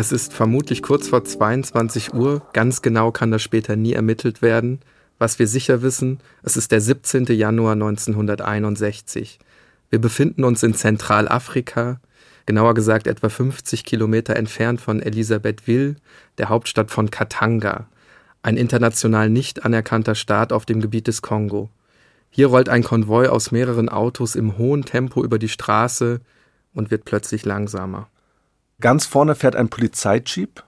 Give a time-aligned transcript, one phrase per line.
[0.00, 2.42] Es ist vermutlich kurz vor 22 Uhr.
[2.52, 4.78] Ganz genau kann das später nie ermittelt werden.
[5.18, 7.24] Was wir sicher wissen, es ist der 17.
[7.24, 9.40] Januar 1961.
[9.90, 12.00] Wir befinden uns in Zentralafrika,
[12.46, 15.96] genauer gesagt etwa 50 Kilometer entfernt von Elisabethville,
[16.38, 17.88] der Hauptstadt von Katanga,
[18.40, 21.70] ein international nicht anerkannter Staat auf dem Gebiet des Kongo.
[22.30, 26.20] Hier rollt ein Konvoi aus mehreren Autos im hohen Tempo über die Straße
[26.72, 28.06] und wird plötzlich langsamer.
[28.80, 30.62] Ganz vorne fährt ein Polizeijeep,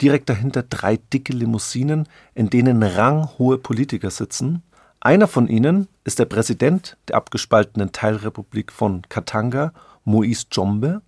[0.00, 4.62] direkt dahinter drei dicke Limousinen, in denen ranghohe Politiker sitzen.
[5.00, 9.72] Einer von ihnen ist der Präsident der abgespaltenen Teilrepublik von Katanga,
[10.06, 11.02] Moïse Jombe.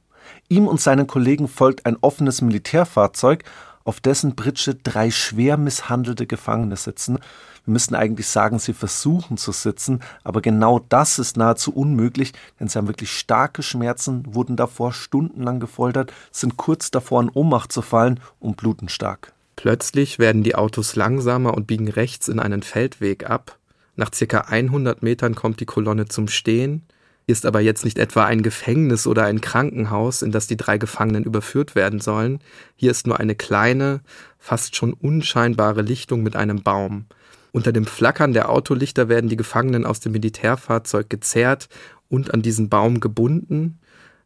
[0.49, 3.45] Ihm und seinen Kollegen folgt ein offenes Militärfahrzeug,
[3.85, 7.21] auf dessen Britsche drei schwer misshandelte Gefangene sitzen.
[7.65, 12.69] Wir müssten eigentlich sagen, sie versuchen zu sitzen, aber genau das ist nahezu unmöglich, denn
[12.69, 17.83] sie haben wirklich starke Schmerzen, wurden davor stundenlang gefoltert, sind kurz davor in Ohnmacht zu
[17.83, 19.33] fallen und bluten stark.
[19.57, 23.59] Plötzlich werden die Autos langsamer und biegen rechts in einen Feldweg ab.
[23.95, 26.87] Nach circa 100 Metern kommt die Kolonne zum Stehen.
[27.27, 30.79] Hier ist aber jetzt nicht etwa ein Gefängnis oder ein Krankenhaus, in das die drei
[30.79, 32.41] Gefangenen überführt werden sollen.
[32.77, 34.01] Hier ist nur eine kleine,
[34.39, 37.05] fast schon unscheinbare Lichtung mit einem Baum.
[37.52, 41.68] Unter dem Flackern der Autolichter werden die Gefangenen aus dem Militärfahrzeug gezerrt
[42.09, 43.80] und an diesen Baum gebunden.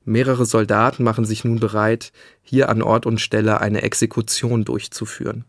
[0.05, 5.45] Mehrere Soldaten machen sich nun bereit, hier an Ort und Stelle eine Exekution durchzuführen.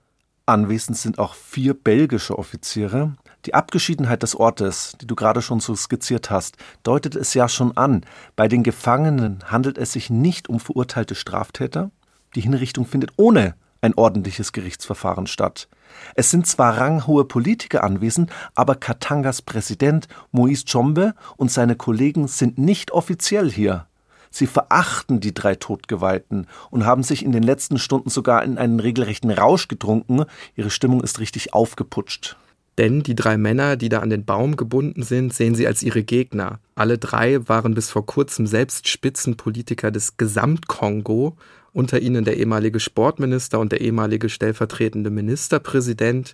[0.46, 3.16] Anwesend sind auch vier belgische Offiziere.
[3.46, 7.76] Die Abgeschiedenheit des Ortes, die du gerade schon so skizziert hast, deutet es ja schon
[7.76, 8.06] an.
[8.36, 11.92] Bei den Gefangenen handelt es sich nicht um verurteilte Straftäter.
[12.36, 13.56] Die Hinrichtung findet ohne
[13.86, 15.68] ein ordentliches Gerichtsverfahren statt.
[16.16, 22.58] Es sind zwar ranghohe Politiker anwesend, aber Katangas Präsident Moïse Chombe und seine Kollegen sind
[22.58, 23.88] nicht offiziell hier.
[24.30, 28.82] Sie verachten die drei Todgeweihten und haben sich in den letzten Stunden sogar in einen
[28.82, 30.26] regelrechten Rausch getrunken.
[30.58, 32.36] Ihre Stimmung ist richtig aufgeputscht.
[32.78, 36.04] Denn die drei Männer, die da an den Baum gebunden sind, sehen sie als ihre
[36.04, 36.60] Gegner.
[36.76, 41.38] Alle drei waren bis vor kurzem selbst Spitzenpolitiker des Gesamtkongo
[41.76, 46.34] unter ihnen der ehemalige Sportminister und der ehemalige stellvertretende Ministerpräsident.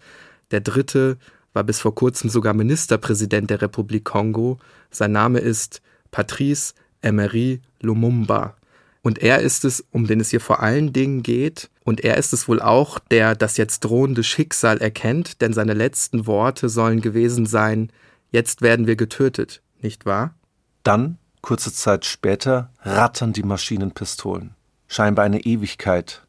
[0.52, 1.18] Der dritte
[1.52, 4.60] war bis vor kurzem sogar Ministerpräsident der Republik Kongo.
[4.92, 5.82] Sein Name ist
[6.12, 8.56] Patrice Emery Lumumba.
[9.02, 11.72] Und er ist es, um den es hier vor allen Dingen geht.
[11.84, 16.28] Und er ist es wohl auch, der das jetzt drohende Schicksal erkennt, denn seine letzten
[16.28, 17.92] Worte sollen gewesen sein,
[18.30, 20.36] jetzt werden wir getötet, nicht wahr?
[20.84, 24.54] Dann, kurze Zeit später, rattern die Maschinenpistolen
[24.92, 26.22] scheinbar eine Ewigkeit.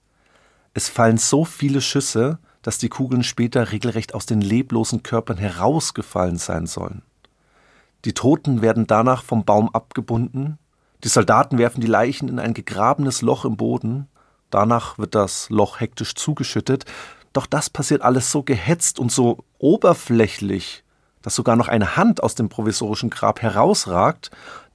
[0.73, 6.39] Es fallen so viele Schüsse, dass die Kugeln später regelrecht aus den leblosen Körpern herausgefallen
[6.39, 7.03] sein sollen.
[8.05, 10.59] Die Toten werden danach vom Baum abgebunden,
[11.03, 14.07] die Soldaten werfen die Leichen in ein gegrabenes Loch im Boden,
[14.51, 16.85] danach wird das Loch hektisch zugeschüttet,
[17.33, 20.85] doch das passiert alles so gehetzt und so oberflächlich,
[21.21, 24.31] dass sogar noch eine Hand aus dem provisorischen Grab herausragt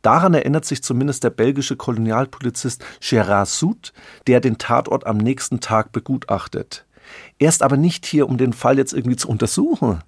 [0.07, 3.91] Daran erinnert sich zumindest der belgische Kolonialpolizist Gérard Sout,
[4.25, 6.85] der den Tatort am nächsten Tag begutachtet.
[7.39, 9.99] Er ist aber nicht hier, um den Fall jetzt irgendwie zu untersuchen.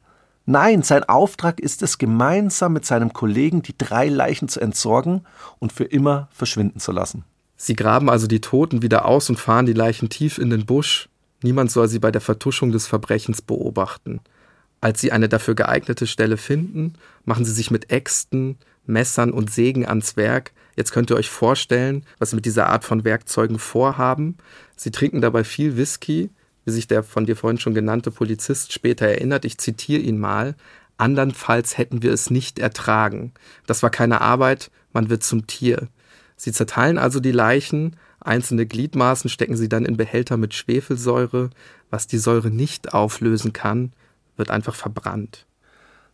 [0.46, 5.26] Nein, sein Auftrag ist es, gemeinsam mit seinem Kollegen die drei Leichen zu entsorgen
[5.60, 7.26] und für immer verschwinden zu lassen.
[7.58, 11.10] Sie graben also die Toten wieder aus und fahren die Leichen tief in den Busch.
[11.44, 14.22] Niemand soll sie bei der Vertuschung des Verbrechens beobachten.
[14.80, 16.94] Als sie eine dafür geeignete Stelle finden,
[17.26, 18.58] machen sie sich mit Äxten,
[18.90, 20.52] Messern und Sägen ans Werk.
[20.76, 24.38] Jetzt könnt ihr euch vorstellen, was sie mit dieser Art von Werkzeugen vorhaben.
[24.76, 26.30] Sie trinken dabei viel Whisky,
[26.66, 29.46] wie sich der von dir vorhin schon genannte Polizist später erinnert.
[29.46, 30.56] Ich zitiere ihn mal.
[30.98, 33.34] Andernfalls hätten wir es nicht ertragen.
[33.68, 35.88] Das war keine Arbeit, man wird zum Tier.
[36.36, 41.52] Sie zerteilen also die Leichen, einzelne Gliedmaßen stecken sie dann in Behälter mit Schwefelsäure.
[41.90, 43.94] Was die Säure nicht auflösen kann,
[44.36, 45.46] wird einfach verbrannt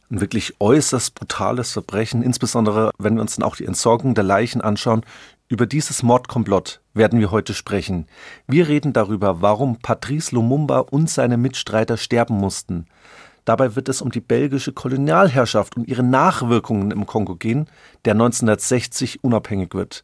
[0.10, 4.62] ein wirklich äußerst brutales Verbrechen, insbesondere wenn wir uns dann auch die Entsorgung der Leichen
[4.62, 5.04] anschauen.
[5.48, 8.08] Über dieses Mordkomplott werden wir heute sprechen.
[8.48, 12.88] Wir reden darüber, warum Patrice Lumumba und seine Mitstreiter sterben mussten.
[13.46, 17.68] Dabei wird es um die belgische Kolonialherrschaft und ihre Nachwirkungen im Kongo gehen,
[18.06, 20.04] der 1960 unabhängig wird.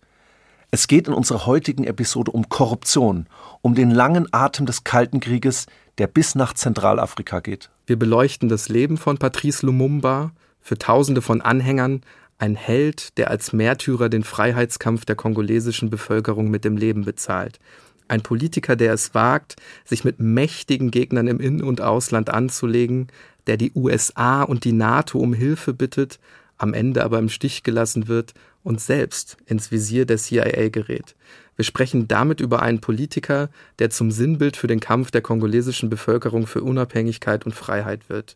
[0.69, 3.25] Es geht in unserer heutigen Episode um Korruption,
[3.61, 5.65] um den langen Atem des Kalten Krieges,
[5.97, 7.71] der bis nach Zentralafrika geht.
[7.91, 12.03] Wir beleuchten das Leben von Patrice Lumumba, für Tausende von Anhängern
[12.37, 17.59] ein Held, der als Märtyrer den Freiheitskampf der kongolesischen Bevölkerung mit dem Leben bezahlt.
[18.07, 23.07] Ein Politiker, der es wagt, sich mit mächtigen Gegnern im In- und Ausland anzulegen,
[23.45, 26.17] der die USA und die NATO um Hilfe bittet,
[26.57, 28.33] am Ende aber im Stich gelassen wird
[28.63, 31.17] und selbst ins Visier der CIA gerät.
[31.61, 36.47] Wir sprechen damit über einen Politiker, der zum Sinnbild für den Kampf der kongolesischen Bevölkerung
[36.47, 38.35] für Unabhängigkeit und Freiheit wird.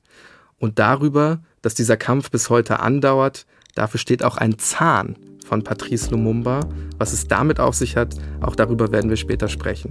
[0.60, 6.12] Und darüber, dass dieser Kampf bis heute andauert, dafür steht auch ein Zahn von Patrice
[6.12, 6.70] Lumumba.
[7.00, 9.90] Was es damit auf sich hat, auch darüber werden wir später sprechen.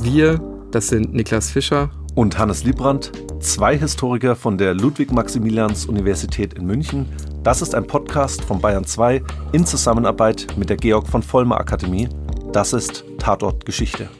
[0.00, 0.40] Wir,
[0.70, 7.06] das sind Niklas Fischer und Hannes Liebrandt, zwei Historiker von der Ludwig-Maximilians-Universität in München.
[7.42, 9.22] Das ist ein Podcast von Bayern 2
[9.52, 12.08] in Zusammenarbeit mit der Georg von Vollmer Akademie.
[12.52, 14.10] Das ist Tatort Geschichte.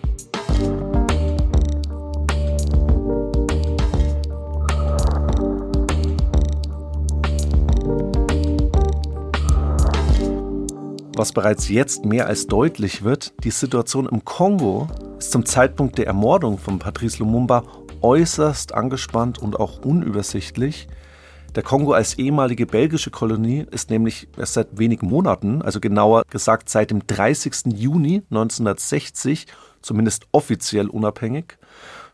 [11.14, 14.88] Was bereits jetzt mehr als deutlich wird, die Situation im Kongo
[15.19, 17.64] ist zum Zeitpunkt der Ermordung von Patrice Lumumba
[18.00, 20.88] äußerst angespannt und auch unübersichtlich.
[21.55, 26.71] Der Kongo als ehemalige belgische Kolonie ist nämlich erst seit wenigen Monaten, also genauer gesagt
[26.71, 27.75] seit dem 30.
[27.75, 29.47] Juni 1960,
[29.83, 31.59] zumindest offiziell unabhängig.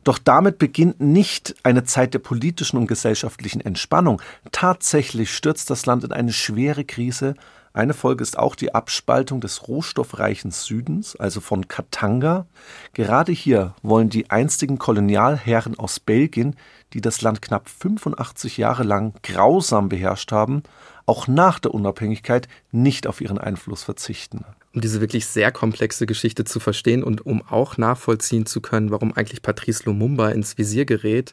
[0.02, 4.20] Doch damit beginnt nicht eine Zeit der politischen und gesellschaftlichen Entspannung.
[4.50, 7.35] Tatsächlich stürzt das Land in eine schwere Krise,
[7.79, 12.46] eine Folge ist auch die Abspaltung des rohstoffreichen Südens, also von Katanga.
[12.93, 16.56] Gerade hier wollen die einstigen Kolonialherren aus Belgien,
[16.93, 20.62] die das Land knapp 85 Jahre lang grausam beherrscht haben,
[21.06, 24.44] auch nach der Unabhängigkeit nicht auf ihren Einfluss verzichten.
[24.75, 29.14] Um diese wirklich sehr komplexe Geschichte zu verstehen und um auch nachvollziehen zu können, warum
[29.14, 31.32] eigentlich Patrice Lumumba ins Visier gerät,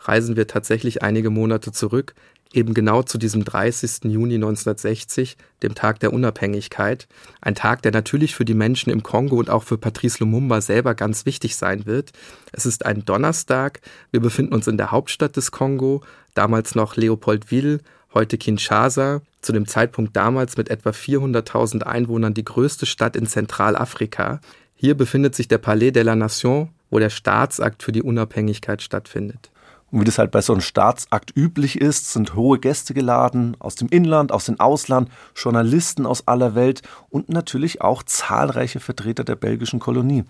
[0.00, 2.14] reisen wir tatsächlich einige Monate zurück
[2.52, 4.04] eben genau zu diesem 30.
[4.04, 7.06] Juni 1960, dem Tag der Unabhängigkeit.
[7.40, 10.94] Ein Tag, der natürlich für die Menschen im Kongo und auch für Patrice Lumumba selber
[10.94, 12.12] ganz wichtig sein wird.
[12.52, 13.80] Es ist ein Donnerstag.
[14.10, 16.02] Wir befinden uns in der Hauptstadt des Kongo,
[16.34, 17.80] damals noch Leopoldville,
[18.14, 24.40] heute Kinshasa, zu dem Zeitpunkt damals mit etwa 400.000 Einwohnern die größte Stadt in Zentralafrika.
[24.74, 29.50] Hier befindet sich der Palais de la Nation, wo der Staatsakt für die Unabhängigkeit stattfindet.
[29.90, 33.76] Und wie das halt bei so einem Staatsakt üblich ist, sind hohe Gäste geladen aus
[33.76, 39.36] dem Inland, aus dem Ausland, Journalisten aus aller Welt und natürlich auch zahlreiche Vertreter der
[39.36, 40.24] belgischen Kolonie.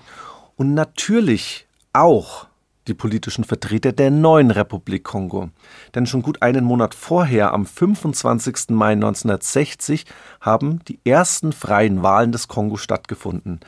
[0.57, 2.47] Und natürlich auch
[2.87, 5.51] die politischen Vertreter der neuen Republik Kongo.
[5.95, 8.71] Denn schon gut einen Monat vorher, am 25.
[8.71, 10.05] Mai 1960,
[10.41, 13.61] haben die ersten freien Wahlen des Kongo stattgefunden.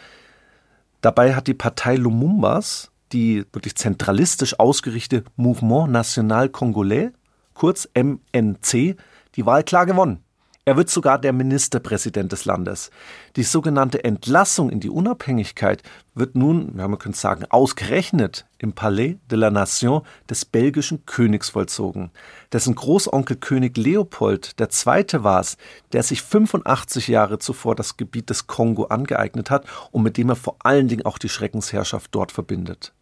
[1.00, 7.11] Dabei hat die Partei Lumumbas die wirklich zentralistisch ausgerichtete Mouvement National Congolais,
[7.55, 8.97] kurz MNC,
[9.35, 10.23] die Wahl klar gewonnen.
[10.69, 12.91] Er wird sogar der Ministerpräsident des Landes.
[13.37, 15.83] Die sogenannte Entlassung in die Unabhängigkeit
[16.15, 21.49] wird nun, ja, man könnte sagen, ausgerechnet im Palais de la Nation des belgischen Königs
[21.49, 22.11] vollzogen.
[22.53, 25.25] Dessen Großonkel König Leopold II.
[25.25, 25.57] war es,
[25.93, 30.37] der sich 85 Jahre zuvor das Gebiet des Kongo angeeignet hat und mit dem er
[30.37, 32.93] vor allen Dingen auch die Schreckensherrschaft dort verbindet.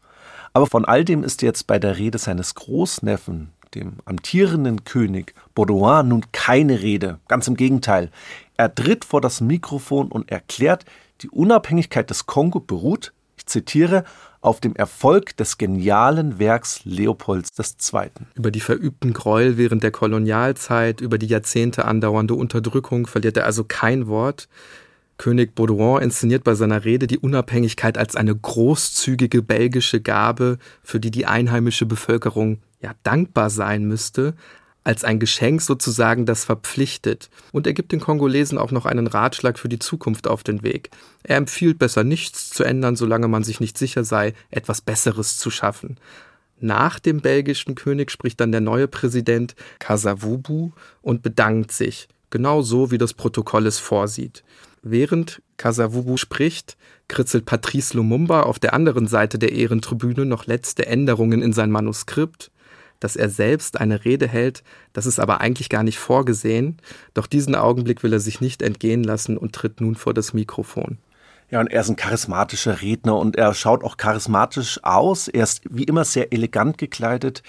[0.57, 6.09] Aber von all dem ist jetzt bei der Rede seines Großneffen, dem amtierenden König Baudouin,
[6.09, 7.19] nun keine Rede.
[7.29, 8.11] Ganz im Gegenteil.
[8.57, 10.87] Er tritt vor das Mikrofon und erklärt,
[11.21, 14.05] die Unabhängigkeit des Kongo beruht, ich zitiere,
[14.41, 17.53] auf dem Erfolg des genialen Werks Leopolds
[17.93, 18.09] II.
[18.35, 23.63] Über die verübten Gräuel während der Kolonialzeit, über die Jahrzehnte andauernde Unterdrückung verliert er also
[23.63, 24.49] kein Wort.
[25.19, 31.11] König Baudouin inszeniert bei seiner Rede die Unabhängigkeit als eine großzügige belgische Gabe, für die
[31.11, 34.35] die einheimische Bevölkerung ja dankbar sein müsste,
[34.85, 37.29] als ein Geschenk sozusagen, das verpflichtet.
[37.51, 40.91] Und er gibt den Kongolesen auch noch einen Ratschlag für die Zukunft auf den Weg.
[41.25, 45.51] Er empfiehlt besser nichts zu ändern, solange man sich nicht sicher sei, etwas Besseres zu
[45.51, 45.97] schaffen.
[46.61, 50.71] Nach dem belgischen König spricht dann der neue Präsident Kasavubu
[51.03, 54.45] und bedankt sich, genau so wie das Protokoll es vorsieht.
[54.89, 56.77] Während Kasavubu spricht,
[57.09, 62.53] kritzelt Patrice Lumumba auf der anderen Seite der Ehrentribüne noch letzte Änderungen in sein Manuskript,
[63.01, 64.63] dass er selbst eine Rede hält,
[64.93, 66.77] das ist aber eigentlich gar nicht vorgesehen,
[67.15, 70.99] doch diesen Augenblick will er sich nicht entgehen lassen und tritt nun vor das Mikrofon.
[71.51, 75.27] Ja, und er ist ein charismatischer Redner und er schaut auch charismatisch aus.
[75.27, 77.43] Er ist wie immer sehr elegant gekleidet.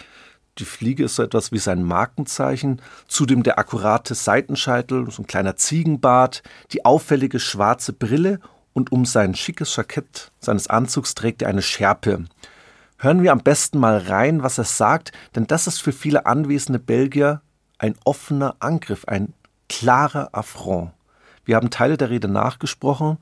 [0.60, 2.82] Die Fliege ist so etwas wie sein Markenzeichen.
[3.08, 8.40] Zudem der akkurate Seitenscheitel, so ein kleiner Ziegenbart, die auffällige schwarze Brille
[8.74, 12.26] und um sein schickes Jackett seines Anzugs trägt er eine Schärpe.
[12.98, 16.80] Hören wir am besten mal rein, was er sagt, denn das ist für viele anwesende
[16.80, 17.42] Belgier
[17.78, 19.34] ein offener Angriff, ein
[19.70, 20.92] klarer Affront.
[21.46, 23.18] Wir haben Teile der Rede nachgesprochen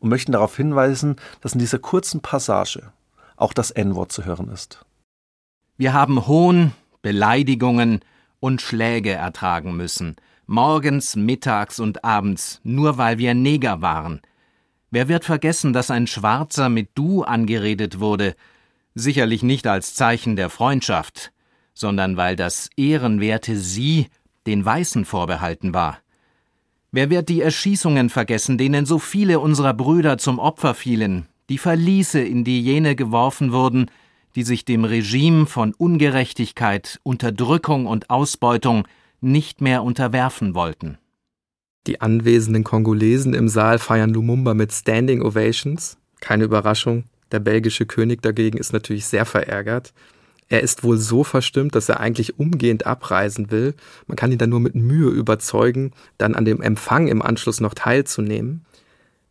[0.00, 2.92] und möchten darauf hinweisen, dass in dieser kurzen Passage
[3.36, 4.84] auch das N-Wort zu hören ist.
[5.80, 8.00] Wir haben Hohn, Beleidigungen
[8.38, 14.20] und Schläge ertragen müssen, morgens, mittags und abends, nur weil wir Neger waren.
[14.90, 18.34] Wer wird vergessen, dass ein Schwarzer mit Du angeredet wurde,
[18.94, 21.32] sicherlich nicht als Zeichen der Freundschaft,
[21.72, 24.08] sondern weil das ehrenwerte Sie
[24.46, 25.96] den Weißen vorbehalten war.
[26.92, 32.20] Wer wird die Erschießungen vergessen, denen so viele unserer Brüder zum Opfer fielen, die Verliese,
[32.20, 33.90] in die jene geworfen wurden,
[34.36, 38.86] die sich dem Regime von Ungerechtigkeit, Unterdrückung und Ausbeutung
[39.20, 40.98] nicht mehr unterwerfen wollten.
[41.86, 45.96] Die anwesenden Kongolesen im Saal feiern Lumumba mit Standing Ovations.
[46.20, 49.92] Keine Überraschung, der belgische König dagegen ist natürlich sehr verärgert.
[50.48, 53.74] Er ist wohl so verstimmt, dass er eigentlich umgehend abreisen will.
[54.08, 57.72] Man kann ihn dann nur mit Mühe überzeugen, dann an dem Empfang im Anschluss noch
[57.72, 58.64] teilzunehmen.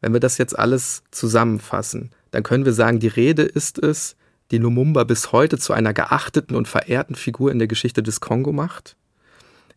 [0.02, 4.16] Wenn wir das jetzt alles zusammenfassen, dann können wir sagen, die Rede ist es,
[4.52, 8.52] die Lumumba bis heute zu einer geachteten und verehrten Figur in der Geschichte des Kongo
[8.52, 8.96] macht.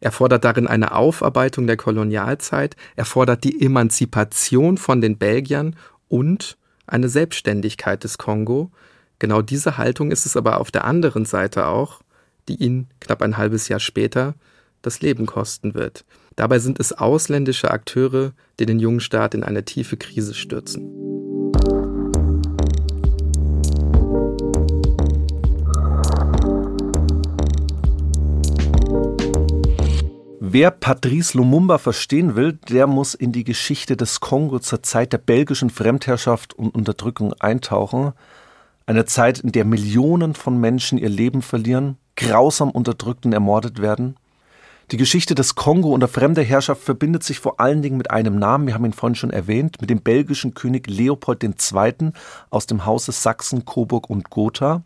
[0.00, 5.76] Er fordert darin eine Aufarbeitung der Kolonialzeit, er fordert die Emanzipation von den Belgiern
[6.08, 8.70] und eine Selbstständigkeit des Kongo.
[9.18, 12.00] Genau diese Haltung ist es aber auf der anderen Seite auch,
[12.48, 14.34] die ihn knapp ein halbes Jahr später
[14.82, 16.04] das Leben kosten wird.
[16.34, 21.31] Dabei sind es ausländische Akteure, die den jungen Staat in eine tiefe Krise stürzen.
[30.54, 35.16] Wer Patrice Lumumba verstehen will, der muss in die Geschichte des Kongo zur Zeit der
[35.16, 38.12] belgischen Fremdherrschaft und Unterdrückung eintauchen.
[38.84, 44.16] Eine Zeit, in der Millionen von Menschen ihr Leben verlieren, grausam unterdrückt und ermordet werden.
[44.90, 48.66] Die Geschichte des Kongo unter fremder Herrschaft verbindet sich vor allen Dingen mit einem Namen,
[48.66, 52.10] wir haben ihn vorhin schon erwähnt, mit dem belgischen König Leopold II.
[52.50, 54.82] aus dem Hause Sachsen, Coburg und Gotha.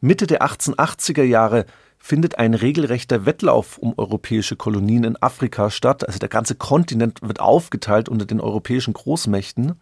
[0.00, 1.66] Mitte der 1880er Jahre
[2.04, 6.06] findet ein regelrechter Wettlauf um europäische Kolonien in Afrika statt.
[6.06, 9.80] Also der ganze Kontinent wird aufgeteilt unter den europäischen Großmächten.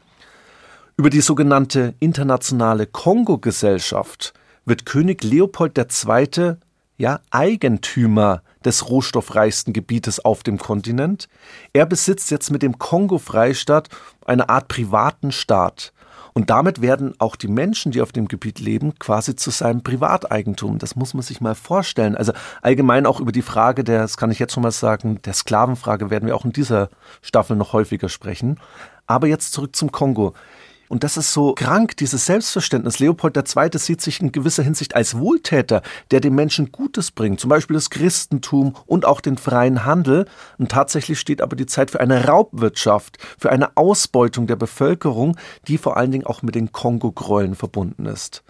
[0.97, 6.59] Über die sogenannte internationale Kongo-Gesellschaft wird König Leopold II.
[6.97, 11.29] ja Eigentümer des rohstoffreichsten Gebietes auf dem Kontinent.
[11.73, 13.89] Er besitzt jetzt mit dem Kongo-Freistaat
[14.25, 15.93] eine Art privaten Staat.
[16.35, 20.79] Und damit werden auch die Menschen, die auf dem Gebiet leben, quasi zu seinem Privateigentum.
[20.79, 22.17] Das muss man sich mal vorstellen.
[22.17, 25.35] Also allgemein auch über die Frage der, das kann ich jetzt schon mal sagen, der
[25.35, 26.89] Sklavenfrage werden wir auch in dieser
[27.21, 28.59] Staffel noch häufiger sprechen.
[29.07, 30.33] Aber jetzt zurück zum Kongo.
[30.93, 32.99] Und das ist so krank, dieses Selbstverständnis.
[32.99, 33.79] Leopold II.
[33.79, 35.81] sieht sich in gewisser Hinsicht als Wohltäter,
[36.11, 40.27] der den Menschen Gutes bringt, zum Beispiel das Christentum und auch den freien Handel.
[40.59, 45.79] Und tatsächlich steht aber die Zeit für eine Raubwirtschaft, für eine Ausbeutung der Bevölkerung, die
[45.79, 48.45] vor allen Dingen auch mit den Kongo-Gräueln verbunden ist.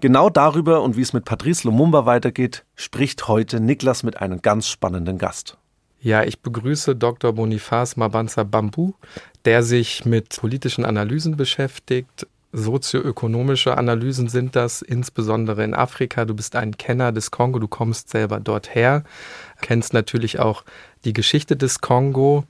[0.00, 4.68] Genau darüber und wie es mit Patrice Lumumba weitergeht, spricht heute Niklas mit einem ganz
[4.68, 5.58] spannenden Gast.
[6.02, 7.34] Ja, ich begrüße Dr.
[7.34, 8.94] Boniface Mabanza Bambu,
[9.44, 12.26] der sich mit politischen Analysen beschäftigt.
[12.52, 16.24] Sozioökonomische Analysen sind das, insbesondere in Afrika.
[16.24, 19.04] Du bist ein Kenner des Kongo, du kommst selber dort her,
[19.60, 20.64] kennst natürlich auch
[21.04, 22.44] die Geschichte des Kongo.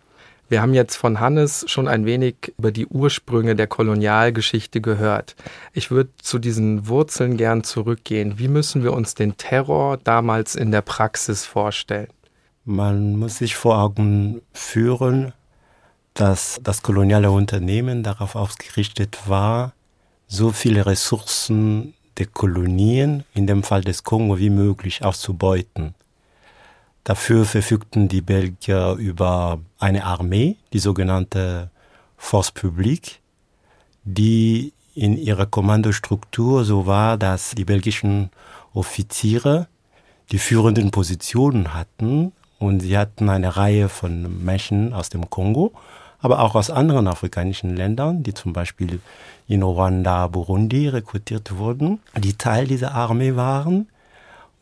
[0.48, 5.34] Wir haben jetzt von Hannes schon ein wenig über die Ursprünge der Kolonialgeschichte gehört.
[5.72, 8.38] Ich würde zu diesen Wurzeln gern zurückgehen.
[8.38, 12.08] Wie müssen wir uns den Terror damals in der Praxis vorstellen?
[12.64, 15.32] Man muss sich vor Augen führen,
[16.12, 19.72] dass das koloniale Unternehmen darauf ausgerichtet war,
[20.26, 25.94] so viele Ressourcen der Kolonien, in dem Fall des Kongo, wie möglich auszubeuten.
[27.02, 31.70] Dafür verfügten die Belgier über eine Armee, die sogenannte
[32.18, 33.20] Force Publique,
[34.04, 38.30] die in ihrer Kommandostruktur so war, dass die belgischen
[38.74, 39.68] Offiziere
[40.30, 45.72] die führenden Positionen hatten und sie hatten eine Reihe von Menschen aus dem Kongo,
[46.20, 49.00] aber auch aus anderen afrikanischen Ländern, die zum Beispiel
[49.48, 53.88] in Ruanda, Burundi rekrutiert wurden, die Teil dieser Armee waren.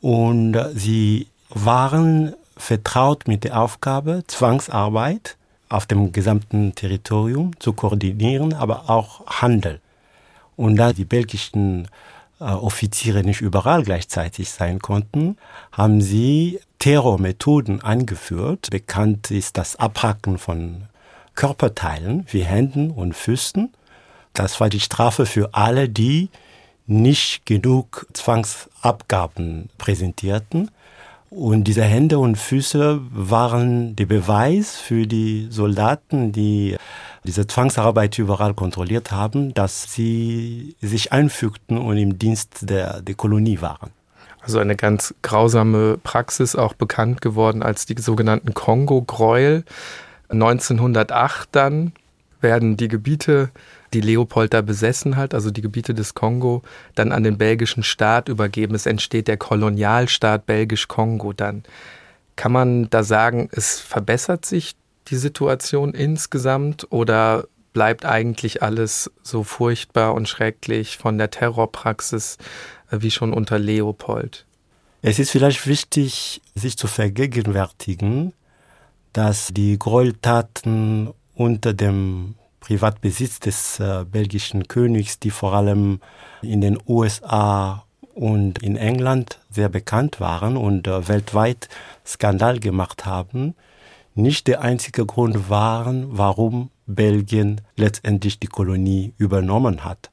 [0.00, 5.36] Und sie waren vertraut mit der Aufgabe, Zwangsarbeit
[5.68, 9.80] auf dem gesamten Territorium zu koordinieren, aber auch Handel.
[10.56, 11.88] Und da die belgischen
[12.40, 15.36] äh, Offiziere nicht überall gleichzeitig sein konnten,
[15.72, 18.70] haben sie Terrormethoden angeführt.
[18.70, 20.84] Bekannt ist das Abhacken von
[21.34, 23.72] Körperteilen wie Händen und Füßen.
[24.32, 26.30] Das war die Strafe für alle, die
[26.86, 30.70] nicht genug Zwangsabgaben präsentierten.
[31.30, 36.76] Und diese Hände und Füße waren der Beweis für die Soldaten, die
[37.24, 43.60] diese Zwangsarbeit überall kontrolliert haben, dass sie sich einfügten und im Dienst der, der Kolonie
[43.60, 43.90] waren.
[44.48, 49.62] Also eine ganz grausame Praxis, auch bekannt geworden als die sogenannten Kongo-Gräuel.
[50.30, 51.92] 1908 dann
[52.40, 53.50] werden die Gebiete
[53.92, 56.62] die Leopold da besessen hat, also die Gebiete des Kongo,
[56.94, 58.74] dann an den belgischen Staat übergeben.
[58.74, 61.62] Es entsteht der Kolonialstaat Belgisch-Kongo dann.
[62.36, 64.76] Kann man da sagen, es verbessert sich
[65.08, 72.38] die Situation insgesamt oder bleibt eigentlich alles so furchtbar und schrecklich von der Terrorpraxis
[72.90, 74.46] wie schon unter Leopold?
[75.02, 78.32] Es ist vielleicht wichtig, sich zu vergegenwärtigen,
[79.12, 86.00] dass die Gräueltaten unter dem Privatbesitz des äh, belgischen Königs, die vor allem
[86.42, 91.68] in den USA und in England sehr bekannt waren und äh, weltweit
[92.04, 93.54] Skandal gemacht haben,
[94.14, 100.10] nicht der einzige Grund waren, warum Belgien letztendlich die Kolonie übernommen hat.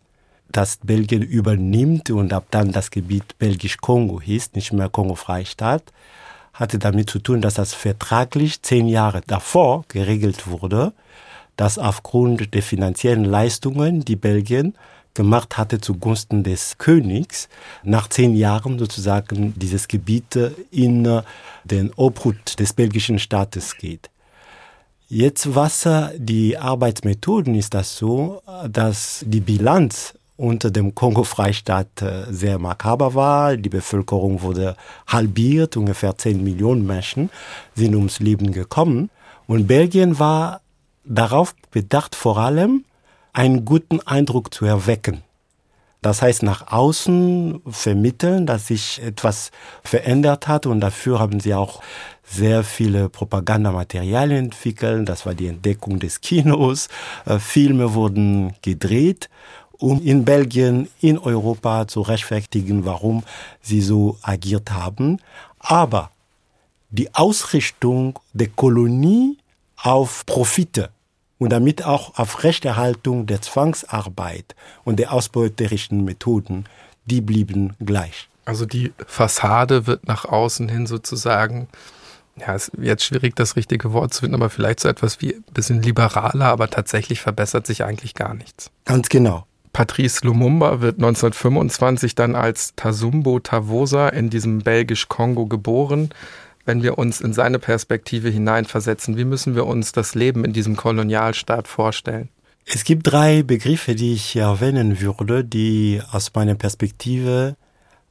[0.56, 5.84] Dass Belgien übernimmt und ab dann das Gebiet Belgisch-Kongo hieß, nicht mehr Kongo-Freistaat,
[6.54, 10.94] hatte damit zu tun, dass das vertraglich zehn Jahre davor geregelt wurde
[11.58, 14.76] dass aufgrund der finanziellen Leistungen, die Belgien
[15.14, 17.48] gemacht hatte zugunsten des Königs,
[17.84, 20.38] nach zehn Jahren sozusagen dieses Gebiet
[20.72, 21.22] in
[21.64, 24.10] den Obhut des belgischen Staates geht.
[25.08, 33.14] Jetzt was die Arbeitsmethoden ist das so, dass die Bilanz unter dem Kongo-Freistaat sehr makaber
[33.16, 33.56] war.
[33.58, 34.76] Die Bevölkerung wurde
[35.08, 37.30] halbiert, ungefähr zehn Millionen Menschen
[37.76, 39.10] sind ums Leben gekommen.
[39.48, 40.62] Und Belgien war
[41.06, 42.84] darauf bedacht, vor allem
[43.34, 45.22] einen guten Eindruck zu erwecken.
[46.02, 49.50] Das heißt, nach außen vermitteln, dass sich etwas
[49.84, 51.82] verändert hat und dafür haben sie auch
[52.24, 55.10] sehr viele Propagandamaterialien entwickelt.
[55.10, 56.90] Das war die Entdeckung des Kinos.
[57.26, 59.30] Äh, Filme wurden gedreht,
[59.80, 63.24] um in Belgien, in Europa zu rechtfertigen, warum
[63.62, 65.20] sie so agiert haben.
[65.60, 66.12] Aber
[66.90, 69.38] die Ausrichtung der Kolonie
[69.78, 70.90] auf Profite
[71.38, 76.66] und damit auch auf Rechterhaltung der Zwangsarbeit und der ausbeuterischen Methoden,
[77.06, 78.30] die blieben gleich.
[78.46, 81.68] Also die Fassade wird nach außen hin sozusagen,
[82.38, 85.44] ja, ist jetzt schwierig das richtige Wort zu finden, aber vielleicht so etwas wie ein
[85.54, 88.72] bisschen liberaler, aber tatsächlich verbessert sich eigentlich gar nichts.
[88.86, 89.46] Ganz genau.
[89.76, 96.10] Patrice Lumumba wird 1925 dann als Tasumbo Tavosa in diesem belgisch-Kongo geboren
[96.66, 99.18] wenn wir uns in seine Perspektive hineinversetzen?
[99.18, 102.30] Wie müssen wir uns das Leben in diesem Kolonialstaat vorstellen?
[102.66, 107.56] Es gibt drei Begriffe, die ich erwähnen würde, die aus meiner Perspektive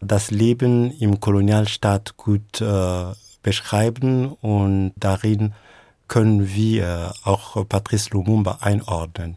[0.01, 3.05] das Leben im Kolonialstaat gut äh,
[3.43, 5.55] beschreiben und darin
[6.07, 9.37] können wir auch Patrice Lumumba einordnen.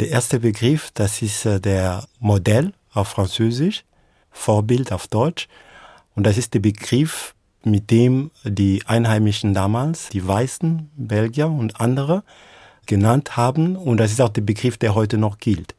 [0.00, 3.84] Der erste Begriff, das ist äh, der Modell auf Französisch,
[4.30, 5.48] Vorbild auf Deutsch.
[6.14, 7.34] Und das ist der Begriff
[7.64, 12.22] mit dem die Einheimischen damals, die Weißen, Belgier und andere,
[12.86, 13.74] genannt haben.
[13.74, 15.74] Und das ist auch der Begriff, der heute noch gilt.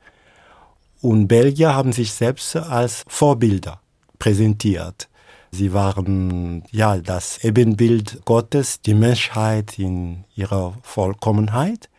[1.01, 3.79] Und Belgier haben sich selbst als Vorbilder
[4.19, 5.07] präsentiert.
[5.51, 11.89] Sie waren ja das Ebenbild Gottes, die Menschheit in ihrer Vollkommenheit.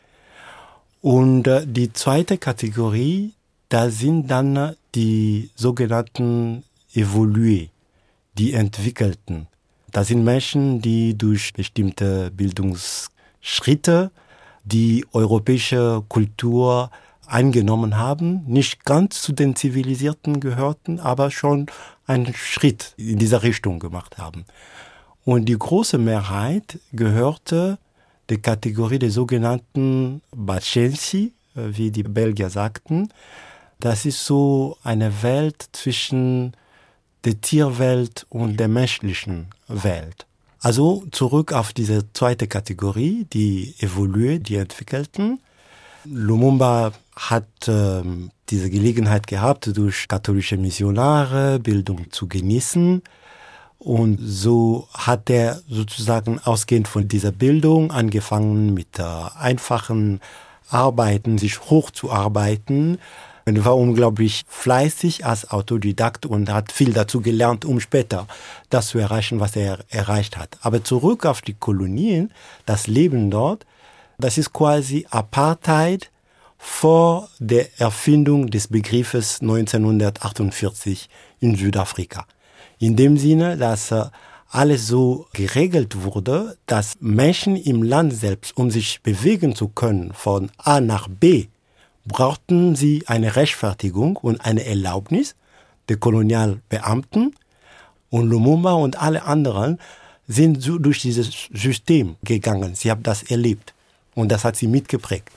[1.01, 3.35] Und äh, die zweite Kategorie,
[3.69, 7.71] da sind dann die sogenannten Evolué,
[8.37, 9.47] die Entwickelten.
[9.91, 14.11] Das sind Menschen, die durch bestimmte Bildungsschritte
[14.65, 16.91] die europäische Kultur
[17.27, 21.67] eingenommen haben, nicht ganz zu den Zivilisierten gehörten, aber schon
[22.07, 24.45] einen Schritt in dieser Richtung gemacht haben.
[25.25, 27.79] Und die große Mehrheit gehörte
[28.31, 33.09] der Kategorie der sogenannten Bacensi, wie die Belgier sagten.
[33.81, 36.53] Das ist so eine Welt zwischen
[37.25, 40.27] der Tierwelt und der menschlichen Welt.
[40.61, 45.41] Also zurück auf diese zweite Kategorie, die Evolue, die Entwickelten.
[46.05, 48.03] Lumumba hat äh,
[48.49, 53.03] diese Gelegenheit gehabt, durch katholische Missionare Bildung zu genießen.
[53.81, 60.21] Und so hat er sozusagen ausgehend von dieser Bildung angefangen mit einfachen
[60.69, 62.99] Arbeiten, sich hochzuarbeiten,
[63.57, 68.27] er war unglaublich fleißig als Autodidakt und hat viel dazu gelernt, um später
[68.69, 70.59] das zu erreichen, was er erreicht hat.
[70.63, 72.33] Aber zurück auf die Kolonien,
[72.67, 73.67] das Leben dort,
[74.19, 76.11] das ist quasi Apartheid
[76.59, 81.09] vor der Erfindung des Begriffes 1948
[81.41, 82.27] in Südafrika.
[82.81, 84.07] In dem Sinne, dass äh,
[84.49, 90.51] alles so geregelt wurde, dass Menschen im Land selbst, um sich bewegen zu können von
[90.57, 91.49] A nach B,
[92.07, 95.37] brauchten sie eine Rechtfertigung und eine Erlaubnis
[95.91, 97.35] der Kolonialbeamten
[98.09, 99.79] und Lumumba und alle anderen
[100.27, 102.75] sind so durch dieses System gegangen.
[102.75, 103.75] Sie haben das erlebt
[104.15, 105.29] und das hat sie mitgeprägt.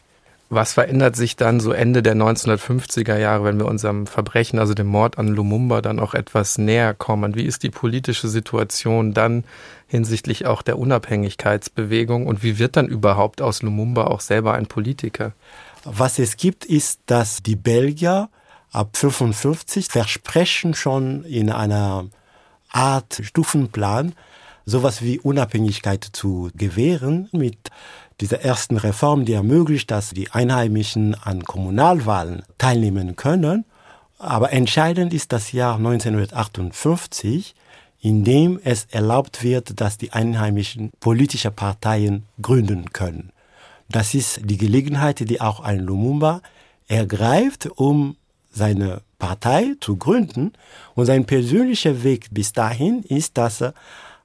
[0.50, 4.88] Was verändert sich dann so Ende der 1950er Jahre, wenn wir unserem Verbrechen, also dem
[4.88, 7.36] Mord an Lumumba, dann auch etwas näher kommen?
[7.36, 9.46] Wie ist die politische Situation dann
[9.88, 15.34] hinsichtlich auch der Unabhängigkeitsbewegung und wie wird dann überhaupt aus Lumumba auch selber ein Politiker?
[15.86, 18.30] Was es gibt, ist, dass die Belgier
[18.72, 22.06] ab 55 versprechen schon in einer
[22.70, 24.14] Art Stufenplan
[24.66, 27.70] sowas wie Unabhängigkeit zu gewähren mit
[28.24, 33.66] dieser ersten Reform, die ermöglicht, dass die Einheimischen an Kommunalwahlen teilnehmen können.
[34.18, 37.54] Aber entscheidend ist das Jahr 1958,
[38.00, 43.34] in dem es erlaubt wird, dass die Einheimischen politische Parteien gründen können.
[43.90, 46.42] Das ist die Gelegenheit, die auch ein Lumumba
[46.88, 48.16] ergreift, um
[48.50, 50.54] seine Partei zu gründen.
[50.96, 53.74] Und sein persönlicher Weg bis dahin ist, dass er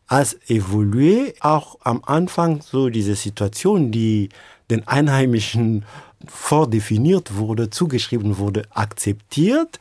[0.08, 4.30] als Evolué auch am Anfang so diese Situation, die
[4.70, 5.84] den Einheimischen
[6.26, 9.78] vordefiniert wurde, zugeschrieben wurde, akzeptiert.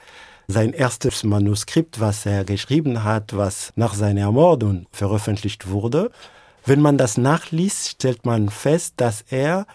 [0.49, 6.11] Sein erstes Manuskript, was er geschrieben hat, was nach seiner Ermordung veröffentlicht wurde,
[6.65, 9.65] wenn man das nachliest, stellt man fest, dass er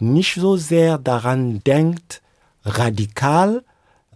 [0.00, 2.20] nicht so sehr daran denkt,
[2.64, 3.64] radikal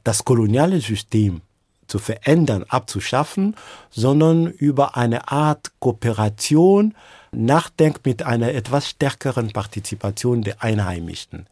[0.02, 1.42] das koloniale System
[1.86, 3.56] zu verändern, abzuschaffen,
[3.90, 6.94] sondern über eine Art Kooperation
[7.32, 11.46] nachdenkt mit einer etwas stärkeren Partizipation der Einheimischen.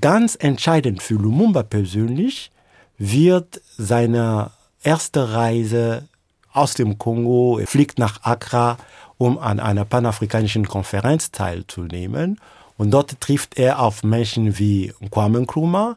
[0.00, 2.50] Ganz entscheidend für Lumumba persönlich
[2.98, 4.50] wird seine
[4.82, 6.04] erste Reise
[6.52, 8.76] aus dem Kongo, er fliegt nach Accra,
[9.18, 12.40] um an einer panafrikanischen Konferenz teilzunehmen.
[12.76, 15.96] Und dort trifft er auf Menschen wie Kwame Nkrumah,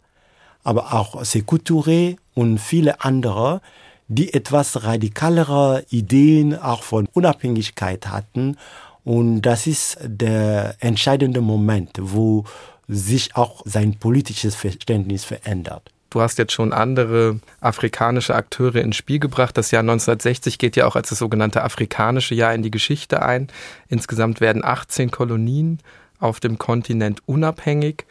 [0.63, 3.61] aber auch Sekou Touré und viele andere,
[4.07, 8.57] die etwas radikalere Ideen auch von Unabhängigkeit hatten.
[9.03, 12.45] Und das ist der entscheidende Moment, wo
[12.87, 15.89] sich auch sein politisches Verständnis verändert.
[16.09, 19.57] Du hast jetzt schon andere afrikanische Akteure ins Spiel gebracht.
[19.57, 23.47] Das Jahr 1960 geht ja auch als das sogenannte afrikanische Jahr in die Geschichte ein.
[23.87, 25.79] Insgesamt werden 18 Kolonien
[26.19, 28.05] auf dem Kontinent unabhängig.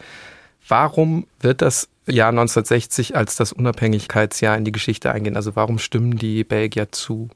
[0.68, 5.36] Warum wird das Jahr 1960 als das Unabhängigkeitsjahr in die Geschichte eingehen?
[5.36, 7.28] Also warum stimmen die Belgier zu?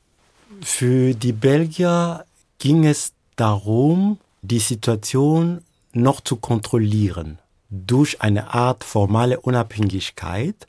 [0.63, 2.25] Für die Belgier
[2.59, 5.63] ging es darum, die Situation
[5.93, 7.39] noch zu kontrollieren
[7.71, 10.67] durch eine Art formale Unabhängigkeit,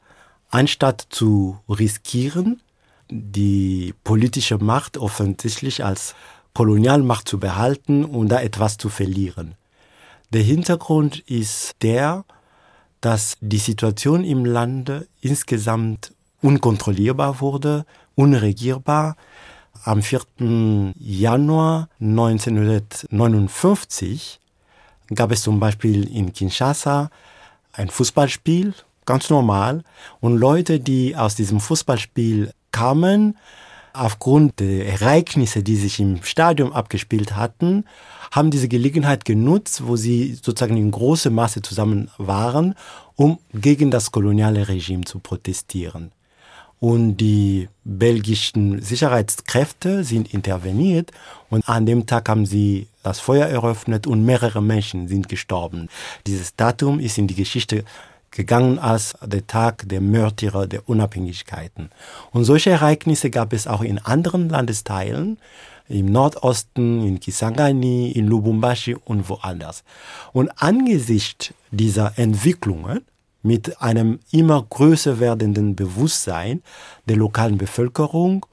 [0.50, 2.62] anstatt zu riskieren,
[3.10, 6.16] die politische Macht offensichtlich als
[6.54, 9.56] Kolonialmacht zu behalten und da etwas zu verlieren.
[10.34, 12.26] Der Hintergrund ist der,
[13.08, 19.16] dass die Situation im Lande insgesamt unkontrollierbar wurde, unregierbar.
[19.86, 20.94] Am 4.
[21.00, 24.42] Januar 1959
[25.16, 27.10] gab es zum Beispiel in Kinshasa
[27.72, 28.74] ein Fußballspiel,
[29.06, 29.86] ganz normal,
[30.20, 33.38] und Leute, die aus diesem Fußballspiel kamen,
[34.00, 37.86] aufgrund der Ereignisse, die sich im Stadion abgespielt hatten,
[38.32, 42.76] haben diese Gelegenheit genutzt, wo sie sozusagen in großem Maße zusammen waren,
[43.16, 46.12] um gegen das koloniale Regime zu protestieren.
[46.80, 51.12] Und die belgischen Sicherheitskräfte sind interveniert
[51.50, 55.90] und an dem Tag haben sie das Feuer eröffnet und mehrere Menschen sind gestorben.
[56.28, 57.84] Dieses Datum ist in die Geschichte
[58.38, 61.90] gegangen als der Tag der Märtyrer der Unabhängigkeiten.
[62.32, 65.40] Und solche Ereignisse gab es auch in anderen Landesteilen,
[65.90, 69.84] im Nordosten, in Kisangani, in Lubumbashi und woanders.
[70.34, 73.02] Und angesichts dieser Entwicklungen
[73.42, 76.62] mit einem immer größer werdenden Bewusstsein
[77.10, 78.46] der lokalen Bevölkerung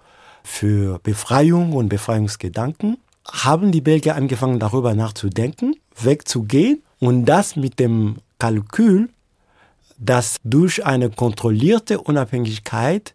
[0.42, 2.97] für Befreiung und Befreiungsgedanken,
[3.31, 9.09] haben die Belgier angefangen darüber nachzudenken, wegzugehen und das mit dem Kalkül,
[9.99, 13.15] dass durch eine kontrollierte Unabhängigkeit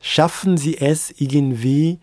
[0.00, 1.98] schaffen sie es irgendwie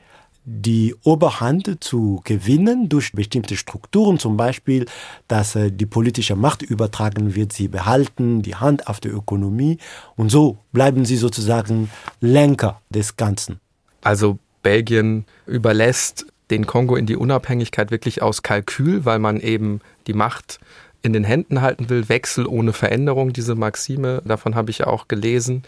[0.50, 4.86] die Oberhand zu gewinnen durch bestimmte Strukturen, zum Beispiel,
[5.28, 9.78] dass äh, die politische Macht übertragen wird, sie behalten die Hand auf der Ökonomie
[10.16, 11.90] und so bleiben sie sozusagen
[12.22, 13.60] Lenker des Ganzen.
[14.02, 20.14] Also Belgien überlässt den Kongo in die Unabhängigkeit wirklich aus Kalkül, weil man eben die
[20.14, 20.60] Macht
[21.08, 25.08] in den Händen halten will, Wechsel ohne Veränderung, diese Maxime, davon habe ich ja auch
[25.08, 25.64] gelesen.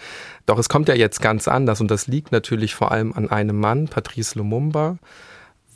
[0.45, 3.59] Doch es kommt ja jetzt ganz anders und das liegt natürlich vor allem an einem
[3.59, 4.97] Mann, Patrice Lumumba.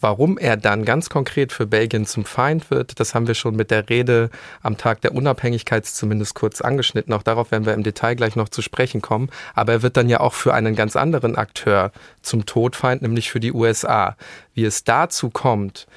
[0.02, 3.72] Warum er dann ganz konkret für Belgien zum Feind wird, das haben wir schon mit
[3.72, 7.14] der Rede am Tag der Unabhängigkeit zumindest kurz angeschnitten.
[7.14, 9.30] Auch darauf werden wir im Detail gleich noch zu sprechen kommen.
[9.54, 13.40] Aber er wird dann ja auch für einen ganz anderen Akteur zum Todfeind, nämlich für
[13.40, 14.18] die USA.
[14.54, 15.88] Wie es dazu kommt,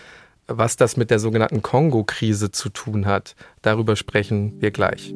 [0.49, 5.13] Was das mit der sogenannten Kongo-Krise zu tun hat, darüber sprechen wir gleich.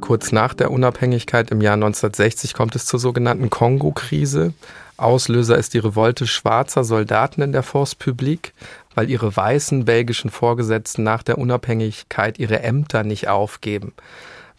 [0.00, 4.54] Kurz nach der Unabhängigkeit im Jahr 1960 kommt es zur sogenannten Kongo-Krise.
[4.96, 8.52] Auslöser ist die Revolte schwarzer Soldaten in der Force Publique,
[8.94, 13.92] weil ihre weißen belgischen Vorgesetzten nach der Unabhängigkeit ihre Ämter nicht aufgeben.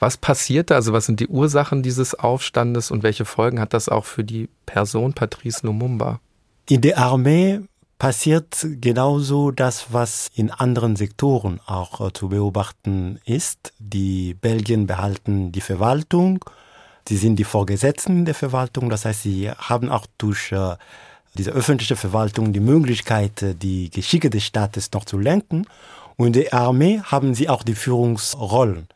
[0.01, 0.75] Was passiert da?
[0.75, 4.49] Also was sind die Ursachen dieses Aufstandes und welche Folgen hat das auch für die
[4.65, 6.19] Person Patrice Lumumba?
[6.67, 7.59] In der Armee
[7.99, 13.73] passiert genauso das, was in anderen Sektoren auch äh, zu beobachten ist.
[13.77, 16.43] Die Belgien behalten die Verwaltung,
[17.07, 20.77] sie sind die Vorgesetzten der Verwaltung, das heißt, sie haben auch durch äh,
[21.35, 25.67] diese öffentliche Verwaltung die Möglichkeit, äh, die Geschicke des Staates noch zu lenken.
[26.17, 28.87] Und in der Armee haben sie auch die Führungsrollen.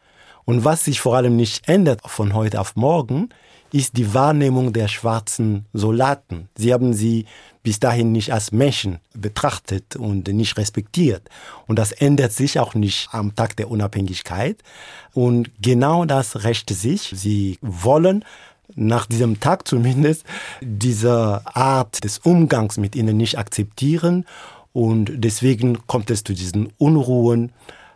[0.45, 3.29] Und was sich vor allem nicht ändert von heute auf morgen,
[3.71, 6.47] ist die Wahrnehmung der schwarzen Soldaten.
[6.55, 7.25] Sie haben sie
[7.63, 11.23] bis dahin nicht als Menschen betrachtet und nicht respektiert.
[11.67, 14.57] Und das ändert sich auch nicht am Tag der Unabhängigkeit.
[15.13, 17.11] Und genau das rächte sich.
[17.15, 18.23] Sie wollen
[18.75, 20.25] nach diesem Tag zumindest
[20.61, 24.25] diese Art des Umgangs mit ihnen nicht akzeptieren.
[24.73, 27.51] Und deswegen kommt es zu diesen Unruhen,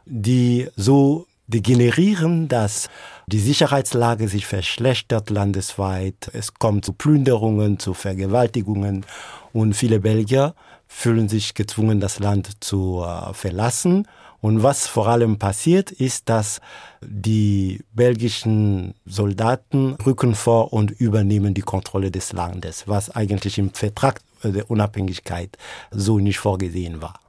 [0.05, 2.89] die so degenerieren, dass
[3.27, 6.29] die Sicherheitslage sich verschlechtert landesweit.
[6.33, 9.05] Es kommt zu Plünderungen, zu Vergewaltigungen
[9.51, 10.53] und viele Belgier
[10.87, 14.07] fühlen sich gezwungen, das Land zu äh, verlassen.
[14.41, 16.61] Und was vor allem passiert, ist, dass
[17.01, 24.21] die belgischen Soldaten rücken vor und übernehmen die Kontrolle des Landes, was eigentlich im Vertrag
[24.43, 25.57] der Unabhängigkeit
[25.91, 27.19] so nicht vorgesehen war.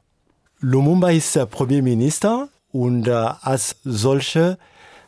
[0.61, 4.59] Lumumba ist Premierminister und äh, als solche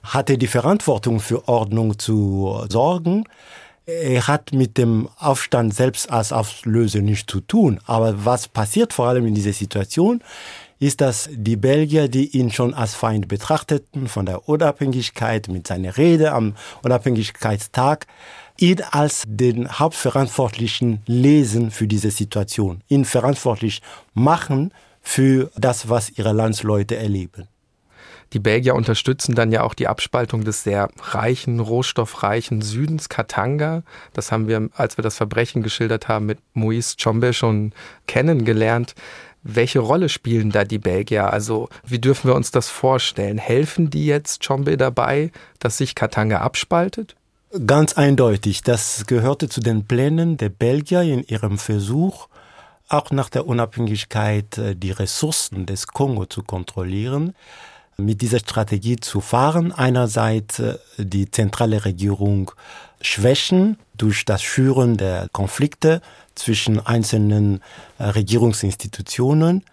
[0.02, 3.24] hatte die Verantwortung für Ordnung zu sorgen.
[3.86, 7.80] Er hat mit dem Aufstand selbst als Auslöser nichts zu tun.
[7.86, 10.22] Aber was passiert vor allem in dieser Situation,
[10.78, 15.96] ist, dass die Belgier, die ihn schon als Feind betrachteten, von der Unabhängigkeit mit seiner
[15.96, 18.06] Rede am Unabhängigkeitstag,
[18.58, 23.80] ihn als den Hauptverantwortlichen lesen für diese Situation, ihn verantwortlich
[24.14, 27.48] machen für das, was ihre Landsleute erleben.
[28.32, 33.82] Die Belgier unterstützen dann ja auch die Abspaltung des sehr reichen, rohstoffreichen Südens, Katanga.
[34.14, 37.72] Das haben wir, als wir das Verbrechen geschildert haben, mit Moïse Chombe schon
[38.06, 38.94] kennengelernt.
[39.42, 41.32] Welche Rolle spielen da die Belgier?
[41.32, 43.38] Also wie dürfen wir uns das vorstellen?
[43.38, 47.16] Helfen die jetzt Chombe dabei, dass sich Katanga abspaltet?
[47.66, 48.62] Ganz eindeutig.
[48.62, 52.28] Das gehörte zu den Plänen der Belgier in ihrem Versuch,
[52.88, 57.34] auch nach der Unabhängigkeit äh, die Ressourcen des Kongo zu kontrollieren
[57.96, 59.72] mit dieser Strategie zu fahren.
[59.72, 62.50] Einerseits äh, die zentrale Regierung
[63.00, 66.00] schwächen durch das Schüren der Konflikte
[66.34, 67.60] zwischen einzelnen
[67.98, 69.64] äh, Regierungsinstitutionen.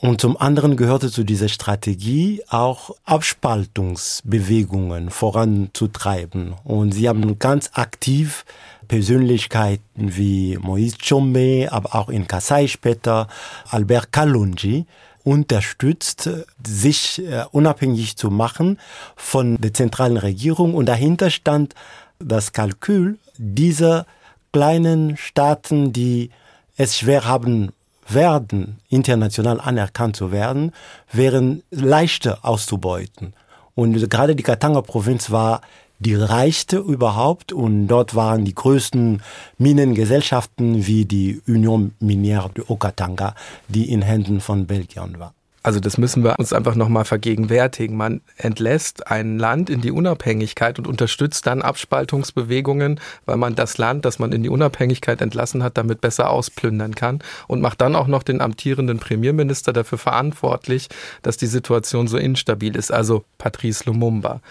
[0.00, 6.54] Und zum anderen gehörte zu dieser Strategie auch Abspaltungsbewegungen voranzutreiben.
[6.62, 8.44] Und sie haben ganz aktiv
[8.86, 13.28] Persönlichkeiten wie Moïse Chombe, aber auch in Kasai später
[13.70, 14.84] Albert Kalunji
[15.24, 16.30] unterstützt,
[16.64, 18.78] sich äh, unabhängig zu machen
[19.16, 20.74] von der zentralen Regierung.
[20.74, 21.74] Und dahinter stand
[22.18, 24.06] das Kalkül dieser
[24.52, 26.30] kleinen Staaten, die
[26.76, 27.72] es schwer haben
[28.06, 30.72] werden, international anerkannt zu werden,
[31.10, 33.34] wären leichter auszubeuten.
[33.74, 35.62] Und gerade die Katanga-Provinz war
[35.98, 39.22] die reichste überhaupt und dort waren die größten
[39.58, 43.34] Minengesellschaften wie die Union Minière de Okatanga,
[43.68, 45.34] die in Händen von Belgien war.
[45.64, 47.96] Also das müssen wir uns einfach nochmal vergegenwärtigen.
[47.96, 54.04] Man entlässt ein Land in die Unabhängigkeit und unterstützt dann Abspaltungsbewegungen, weil man das Land,
[54.04, 58.08] das man in die Unabhängigkeit entlassen hat, damit besser ausplündern kann und macht dann auch
[58.08, 60.88] noch den amtierenden Premierminister dafür verantwortlich,
[61.22, 64.42] dass die Situation so instabil ist, also Patrice Lumumba.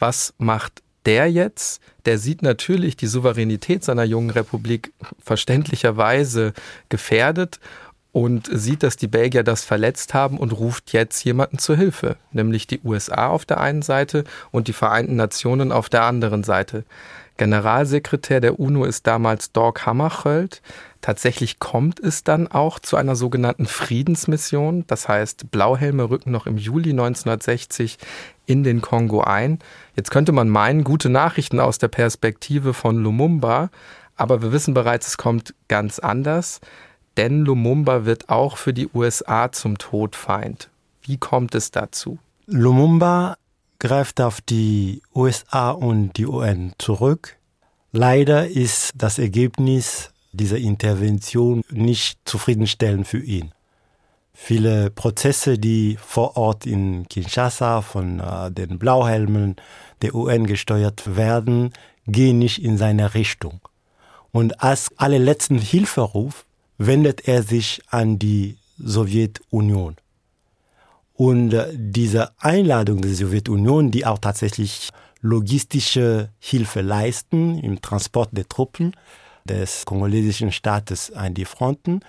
[0.00, 6.52] Was macht der jetzt, der sieht natürlich die Souveränität seiner jungen Republik verständlicherweise
[6.88, 7.60] gefährdet
[8.12, 12.66] und sieht, dass die Belgier das verletzt haben und ruft jetzt jemanden zur Hilfe, nämlich
[12.66, 16.84] die USA auf der einen Seite und die Vereinten Nationen auf der anderen Seite.
[17.36, 20.60] Generalsekretär der UNO ist damals Dork Hammarskjöld.
[21.00, 24.84] Tatsächlich kommt es dann auch zu einer sogenannten Friedensmission.
[24.88, 27.96] Das heißt, Blauhelme rücken noch im Juli 1960
[28.44, 29.58] in den Kongo ein.
[30.00, 33.68] Jetzt könnte man meinen, gute Nachrichten aus der Perspektive von Lumumba,
[34.16, 36.62] aber wir wissen bereits, es kommt ganz anders,
[37.18, 40.70] denn Lumumba wird auch für die USA zum Todfeind.
[41.02, 42.18] Wie kommt es dazu?
[42.46, 43.36] Lumumba
[43.78, 47.36] greift auf die USA und die UN zurück,
[47.92, 53.52] Leider ist das Ergebnis dieser Intervention nicht zufriedenstellend für ihn.
[54.32, 59.56] Viele Prozesse, die vor Ort in Kinshasa von äh, den Blauhelmen
[60.02, 61.72] der UN gesteuert werden,
[62.06, 63.60] gehen nicht in seine Richtung.
[64.32, 66.46] Und als allerletzten Hilferuf
[66.78, 69.96] wendet er sich an die Sowjetunion.
[71.14, 74.88] Und äh, diese Einladung der Sowjetunion, die auch tatsächlich
[75.20, 78.96] logistische Hilfe leisten im Transport der Truppen
[79.44, 82.00] des kongolesischen Staates an die Fronten,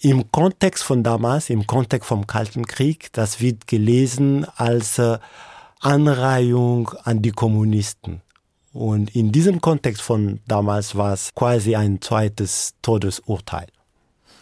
[0.00, 5.18] im Kontext von damals, im Kontext vom Kalten Krieg, das wird gelesen als äh,
[5.84, 8.22] Anreihung an die Kommunisten.
[8.72, 13.66] Und in diesem Kontext von damals war es quasi ein zweites Todesurteil.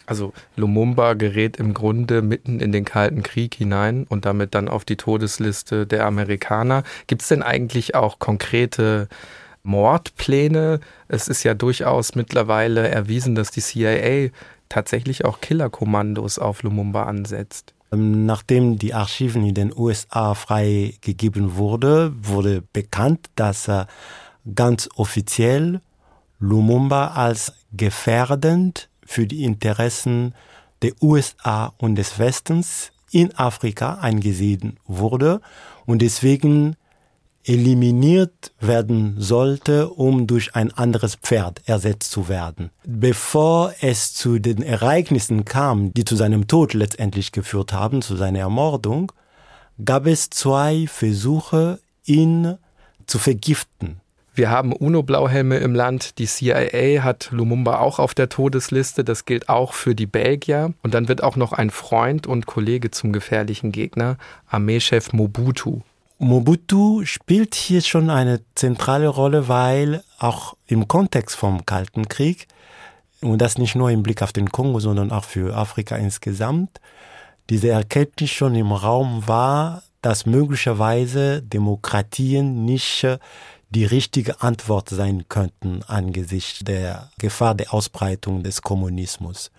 [0.05, 4.85] Also Lumumba gerät im Grunde mitten in den Kalten Krieg hinein und damit dann auf
[4.85, 6.83] die Todesliste der Amerikaner.
[7.07, 9.09] Gibt es denn eigentlich auch konkrete
[9.63, 10.79] Mordpläne?
[11.09, 14.29] Es ist ja durchaus mittlerweile erwiesen, dass die CIA
[14.69, 17.73] tatsächlich auch Killerkommandos auf Lumumba ansetzt.
[17.93, 23.69] Ähm, nachdem die Archiven in den USA freigegeben wurde, wurde bekannt, dass
[24.55, 25.81] ganz offiziell
[26.39, 30.33] Lumumba als gefährdend für die Interessen
[30.81, 35.39] der USA und des Westens in Afrika eingesehen wurde
[35.85, 36.75] und deswegen
[37.45, 42.69] eliminiert werden sollte, um durch ein anderes Pferd ersetzt zu werden.
[42.85, 48.39] Bevor es zu den Ereignissen kam, die zu seinem Tod letztendlich geführt haben, zu seiner
[48.39, 49.11] Ermordung,
[49.83, 52.57] gab es zwei Versuche, ihn
[53.05, 53.99] zu vergiften.
[54.35, 56.17] Wir haben UNO-Blauhelme im Land.
[56.17, 59.03] Die CIA hat Lumumba auch auf der Todesliste.
[59.03, 60.73] Das gilt auch für die Belgier.
[60.81, 65.81] Und dann wird auch noch ein Freund und Kollege zum gefährlichen Gegner, Armeechef Mobutu.
[66.23, 72.47] Mobutu spielt hier schon eine zentrale Rolle, weil auch im Kontext vom Kalten Krieg,
[73.21, 76.79] und das nicht nur im Blick auf den Kongo, sondern auch für Afrika insgesamt,
[77.49, 83.05] diese Erkenntnis schon im Raum war, dass möglicherweise Demokratien nicht
[83.69, 89.51] die richtige Antwort sein könnten angesichts der Gefahr der Ausbreitung des Kommunismus.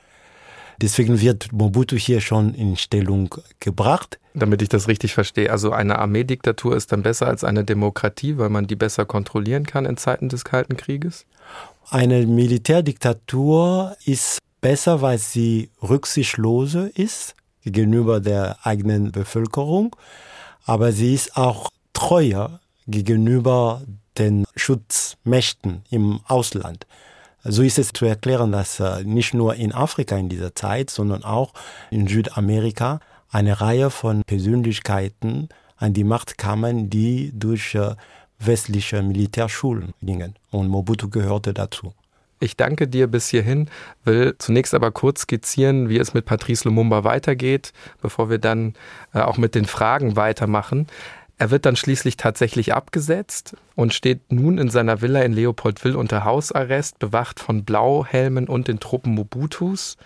[0.80, 4.18] Deswegen wird Mobutu hier schon in Stellung gebracht.
[4.36, 8.50] Damit ich das richtig verstehe, also eine Armeediktatur ist dann besser als eine Demokratie, weil
[8.50, 11.24] man die besser kontrollieren kann in Zeiten des Kalten Krieges?
[11.88, 19.94] Eine Militärdiktatur ist besser, weil sie rücksichtslose ist gegenüber der eigenen Bevölkerung,
[20.64, 23.82] aber sie ist auch treuer gegenüber
[24.18, 26.86] den Schutzmächten im Ausland.
[27.44, 31.24] So ist es zu erklären, dass äh, nicht nur in Afrika in dieser Zeit, sondern
[31.24, 31.52] auch
[31.90, 33.00] in Südamerika
[33.34, 37.96] eine Reihe von Persönlichkeiten an die Macht kamen, die durch äh,
[38.38, 40.36] westliche Militärschulen gingen.
[40.52, 41.92] Und Mobutu gehörte dazu.
[42.38, 43.68] Ich danke dir bis hierhin,
[44.04, 48.74] will zunächst aber kurz skizzieren, wie es mit Patrice Lumumba weitergeht, bevor wir dann
[49.12, 50.86] äh, auch mit den Fragen weitermachen.
[51.36, 56.24] Er wird dann schließlich tatsächlich abgesetzt und steht nun in seiner Villa in Leopoldville unter
[56.24, 59.96] Hausarrest, bewacht von Blauhelmen und den Truppen Mobutus.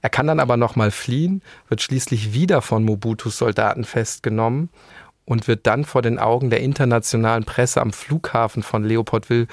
[0.00, 4.70] Er kann dann aber nochmal fliehen, wird schließlich wieder von Mobutus Soldaten festgenommen
[5.26, 9.46] und wird dann vor den Augen der internationalen Presse am Flughafen von Leopoldville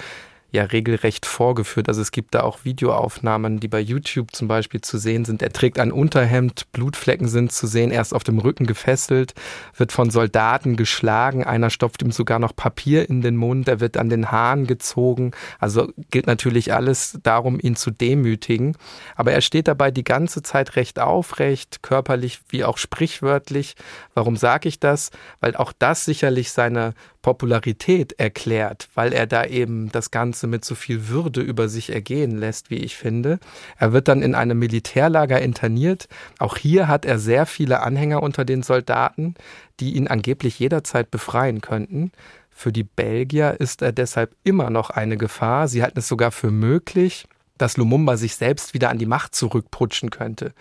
[0.51, 1.89] ja regelrecht vorgeführt.
[1.89, 5.41] Also es gibt da auch Videoaufnahmen, die bei YouTube zum Beispiel zu sehen sind.
[5.41, 9.33] Er trägt ein Unterhemd, Blutflecken sind zu sehen, er ist auf dem Rücken gefesselt,
[9.75, 13.97] wird von Soldaten geschlagen, einer stopft ihm sogar noch Papier in den Mund, er wird
[13.97, 15.31] an den Haaren gezogen.
[15.59, 18.77] Also gilt natürlich alles darum, ihn zu demütigen.
[19.15, 23.75] Aber er steht dabei die ganze Zeit recht aufrecht, körperlich wie auch sprichwörtlich.
[24.13, 25.11] Warum sage ich das?
[25.39, 26.93] Weil auch das sicherlich seine
[27.25, 32.37] Popularität erklärt, weil er da eben das Ganze mit so viel Würde über sich ergehen
[32.37, 33.39] lässt, wie ich finde.
[33.79, 36.07] Er wird dann in einem Militärlager interniert.
[36.37, 39.33] Auch hier hat er sehr viele Anhänger unter den Soldaten,
[39.79, 42.11] die ihn angeblich jederzeit befreien könnten.
[42.51, 45.67] Für die Belgier ist er deshalb immer noch eine Gefahr.
[45.67, 47.25] Sie halten es sogar für möglich,
[47.57, 50.53] dass Lumumba sich selbst wieder an die Macht zurückputschen könnte.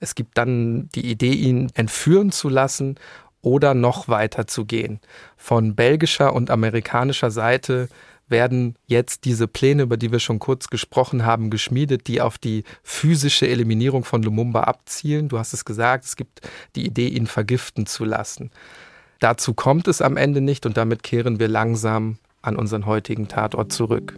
[0.00, 2.98] Es gibt dann die Idee, ihn entführen zu lassen
[3.42, 5.00] oder noch weiter zu gehen.
[5.36, 7.88] Von belgischer und amerikanischer Seite
[8.28, 12.64] werden jetzt diese Pläne, über die wir schon kurz gesprochen haben, geschmiedet, die auf die
[12.82, 15.28] physische Eliminierung von Lumumba abzielen.
[15.28, 16.40] Du hast es gesagt, es gibt
[16.76, 18.50] die Idee, ihn vergiften zu lassen.
[19.20, 23.72] Dazu kommt es am Ende nicht und damit kehren wir langsam an unseren heutigen Tatort
[23.72, 24.14] zurück.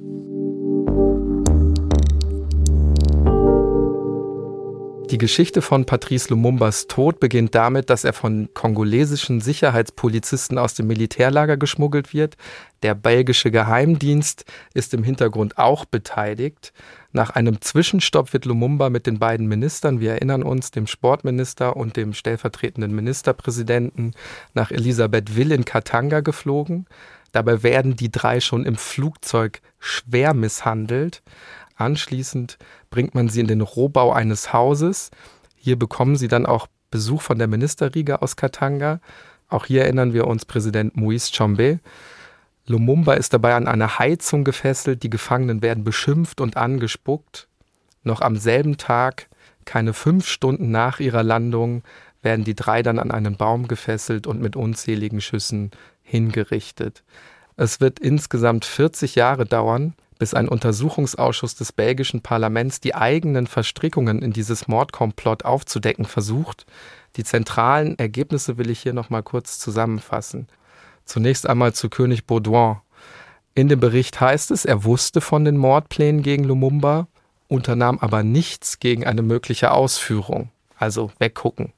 [5.11, 10.87] Die Geschichte von Patrice Lumumbas Tod beginnt damit, dass er von kongolesischen Sicherheitspolizisten aus dem
[10.87, 12.37] Militärlager geschmuggelt wird.
[12.85, 16.73] Der belgische Geheimdienst ist im Hintergrund auch beteiligt.
[17.11, 21.97] Nach einem Zwischenstopp wird Lumumba mit den beiden Ministern, wir erinnern uns, dem Sportminister und
[21.97, 24.13] dem stellvertretenden Ministerpräsidenten,
[24.55, 26.87] nach Elisabethville in Katanga geflogen.
[27.33, 31.23] Dabei werden die drei schon im Flugzeug schwer misshandelt.
[31.81, 32.59] Anschließend
[32.91, 35.11] bringt man sie in den Rohbau eines Hauses.
[35.57, 39.01] Hier bekommen sie dann auch Besuch von der Ministerriege aus Katanga.
[39.49, 41.81] Auch hier erinnern wir uns Präsident Moïse Chombe.
[42.67, 47.49] Lumumba ist dabei an eine Heizung gefesselt, die Gefangenen werden beschimpft und angespuckt.
[48.05, 49.29] Noch am selben Tag,
[49.65, 51.83] keine fünf Stunden nach ihrer Landung,
[52.21, 55.71] werden die drei dann an einen Baum gefesselt und mit unzähligen Schüssen
[56.03, 57.03] hingerichtet.
[57.57, 64.21] Es wird insgesamt 40 Jahre dauern, bis ein Untersuchungsausschuss des belgischen Parlaments die eigenen Verstrickungen
[64.21, 66.67] in dieses Mordkomplott aufzudecken versucht.
[67.17, 70.47] Die zentralen Ergebnisse will ich hier noch mal kurz zusammenfassen.
[71.07, 72.77] Zunächst einmal zu König Baudouin.
[73.55, 77.09] In dem Bericht heißt es, er wusste von den Mordplänen gegen Lumumba,
[77.49, 80.51] unternahm aber nichts gegen eine mögliche Ausführung.
[80.77, 81.73] Also weggucken.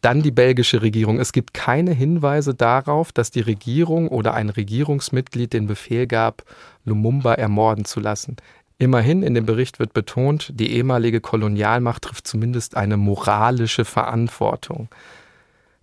[0.00, 1.18] Dann die belgische Regierung.
[1.18, 6.42] Es gibt keine Hinweise darauf, dass die Regierung oder ein Regierungsmitglied den Befehl gab,
[6.84, 8.36] Lumumba ermorden zu lassen.
[8.78, 14.88] Immerhin in dem Bericht wird betont, die ehemalige Kolonialmacht trifft zumindest eine moralische Verantwortung.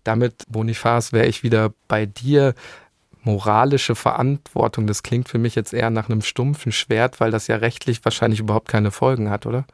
[0.04, 2.54] Damit, Boniface, wäre ich wieder bei dir.
[3.24, 7.56] Moralische Verantwortung, das klingt für mich jetzt eher nach einem stumpfen Schwert, weil das ja
[7.56, 9.66] rechtlich wahrscheinlich überhaupt keine Folgen hat, oder?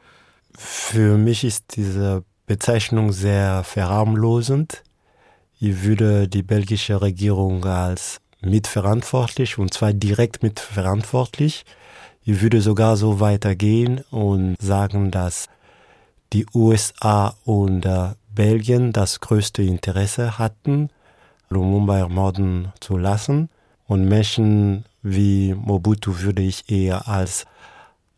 [0.56, 4.82] Für mich ist diese Bezeichnung sehr verharmlosend.
[5.60, 11.64] Ich würde die belgische Regierung als mitverantwortlich und zwar direkt mitverantwortlich.
[12.24, 15.46] Ich würde sogar so weitergehen und sagen, dass
[16.32, 20.90] die USA und äh, Belgien das größte Interesse hatten,
[21.50, 23.48] Lumumba ermorden zu lassen.
[23.86, 27.46] Und Menschen wie Mobutu würde ich eher als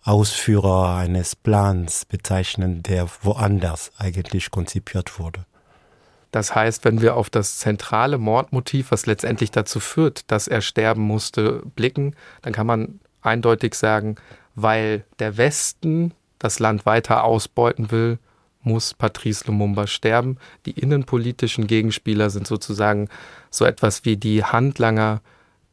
[0.05, 5.47] Ausführer eines Plans bezeichnen, der woanders eigentlich konzipiert wurde.
[6.33, 11.03] Das heißt, wenn wir auf das zentrale Mordmotiv, was letztendlich dazu führt, dass er sterben
[11.03, 14.17] musste, blicken, dann kann man eindeutig sagen,
[14.55, 18.19] weil der Westen das Land weiter ausbeuten will,
[18.63, 20.39] muss Patrice Lumumba sterben.
[20.67, 23.09] Die innenpolitischen Gegenspieler sind sozusagen
[23.51, 25.21] so etwas wie die Handlanger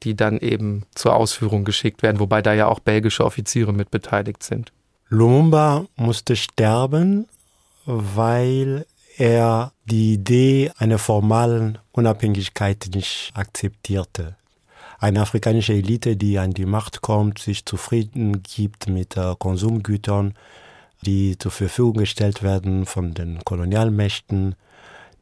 [0.03, 4.43] die dann eben zur Ausführung geschickt werden, wobei da ja auch belgische Offiziere mit beteiligt
[4.43, 4.71] sind.
[5.09, 7.27] Lumumba musste sterben,
[7.85, 8.85] weil
[9.17, 14.37] er die Idee einer formalen Unabhängigkeit nicht akzeptierte.
[14.99, 20.33] Eine afrikanische Elite, die an die Macht kommt, sich zufrieden gibt mit äh, Konsumgütern,
[21.01, 24.55] die zur Verfügung gestellt werden von den Kolonialmächten,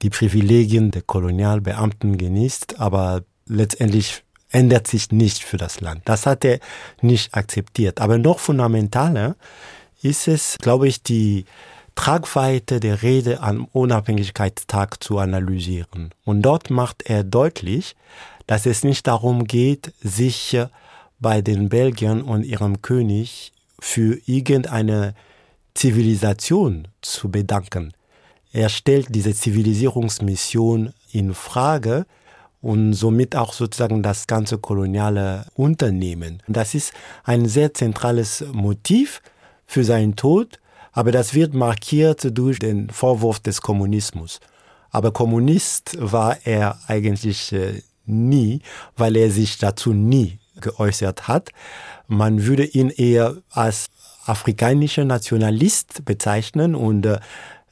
[0.02, 6.02] die Privilegien der Kolonialbeamten genießt, aber letztendlich ändert sich nicht für das Land.
[6.06, 6.60] Das hat er
[7.02, 8.00] nicht akzeptiert.
[8.00, 9.36] Aber noch fundamentaler
[10.02, 11.46] ist es, glaube ich, die
[11.96, 16.12] Tragweite der Rede am Unabhängigkeitstag zu analysieren.
[16.24, 17.96] Und dort macht er deutlich,
[18.46, 20.58] dass es nicht darum geht, sich
[21.20, 25.16] bei den Belgiern und ihrem König für irgendeine
[25.74, 27.94] Zivilisation zu bedanken.
[28.52, 32.06] Er stellt diese Zivilisierungsmission in Frage,
[32.62, 36.42] und somit auch sozusagen das ganze koloniale Unternehmen.
[36.48, 36.94] Das ist
[37.24, 39.22] ein sehr zentrales Motiv
[39.66, 40.60] für seinen Tod,
[40.92, 44.40] aber das wird markiert durch den Vorwurf des Kommunismus.
[44.90, 48.62] Aber Kommunist war er eigentlich äh, nie,
[48.96, 51.50] weil er sich dazu nie geäußert hat.
[52.08, 53.88] Man würde ihn eher als
[54.26, 57.20] afrikanischer Nationalist bezeichnen und äh,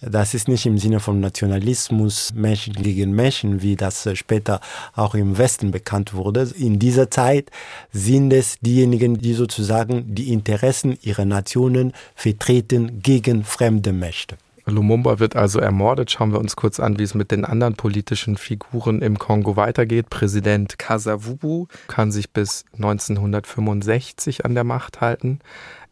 [0.01, 4.59] das ist nicht im Sinne von Nationalismus, Menschen gegen Menschen, wie das äh, später
[4.93, 6.49] auch im Westen bekannt wurde.
[6.57, 7.49] In dieser Zeit
[7.91, 14.37] sind es diejenigen, die sozusagen die Interessen ihrer Nationen vertreten gegen fremde Mächte.
[14.67, 16.11] Lumumba wird also ermordet.
[16.11, 20.09] Schauen wir uns kurz an, wie es mit den anderen politischen Figuren im Kongo weitergeht.
[20.09, 25.39] Präsident Kasavubu kann sich bis 1965 an der Macht halten.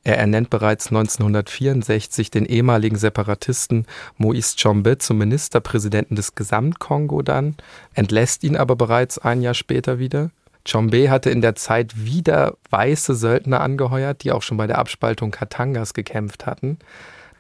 [0.06, 3.86] Er ernennt bereits 1964 den ehemaligen Separatisten
[4.20, 7.56] Moïse Tshombe zum Ministerpräsidenten des Gesamtkongo dann,
[7.94, 10.32] entlässt ihn aber bereits ein Jahr später wieder.
[10.66, 15.32] Tshombe hatte in der Zeit wieder weiße Söldner angeheuert, die auch schon bei der Abspaltung
[15.32, 16.80] Katangas gekämpft hatten.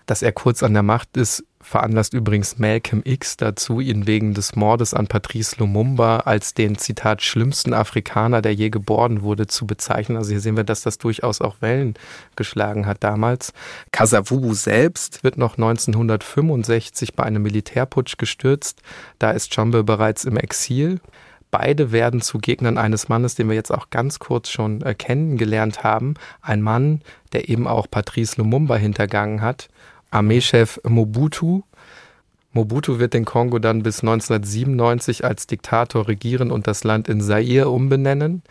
[0.05, 4.55] Dass er kurz an der Macht ist, veranlasst übrigens Malcolm X dazu, ihn wegen des
[4.55, 10.17] Mordes an Patrice Lumumba als den, Zitat, schlimmsten Afrikaner, der je geboren wurde, zu bezeichnen.
[10.17, 11.95] Also hier sehen wir, dass das durchaus auch Wellen
[12.35, 13.53] geschlagen hat damals.
[13.91, 18.81] Kasavubu selbst wird noch 1965 bei einem Militärputsch gestürzt.
[19.17, 20.99] Da ist Chombe bereits im Exil.
[21.53, 25.83] Beide werden zu Gegnern eines Mannes, den wir jetzt auch ganz kurz schon äh, kennengelernt
[25.83, 26.15] haben.
[26.41, 27.01] Ein Mann,
[27.31, 29.69] der eben auch Patrice Lumumba hintergangen hat.
[30.13, 31.63] Armeechef Mobutu.
[32.51, 37.69] Mobutu wird den Kongo dann bis 1997 als Diktator regieren und das Land in Zaire
[37.69, 38.43] umbenennen.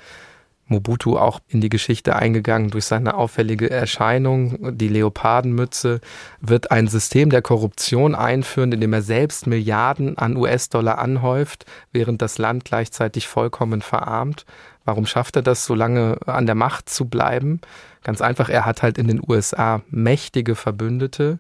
[0.73, 6.01] Mobutu auch in die Geschichte eingegangen durch seine auffällige Erscheinung, die Leopardenmütze,
[6.41, 12.21] wird ein System der Korruption einführen, in dem er selbst Milliarden an US-Dollar anhäuft, während
[12.21, 14.45] das Land gleichzeitig vollkommen verarmt.
[14.85, 17.61] Warum schafft er das, so lange an der Macht zu bleiben?
[18.03, 21.39] Ganz einfach, er hat halt in den USA mächtige Verbündete.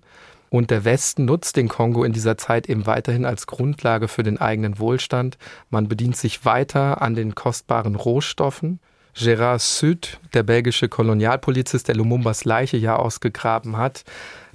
[0.53, 4.39] Und der Westen nutzt den Kongo in dieser Zeit eben weiterhin als Grundlage für den
[4.39, 5.39] eigenen Wohlstand.
[5.71, 8.79] Man bedient sich weiter an den kostbaren Rohstoffen.
[9.15, 14.05] Gérard Süd, der belgische Kolonialpolizist, der Lumumbas Leiche ja ausgegraben hat,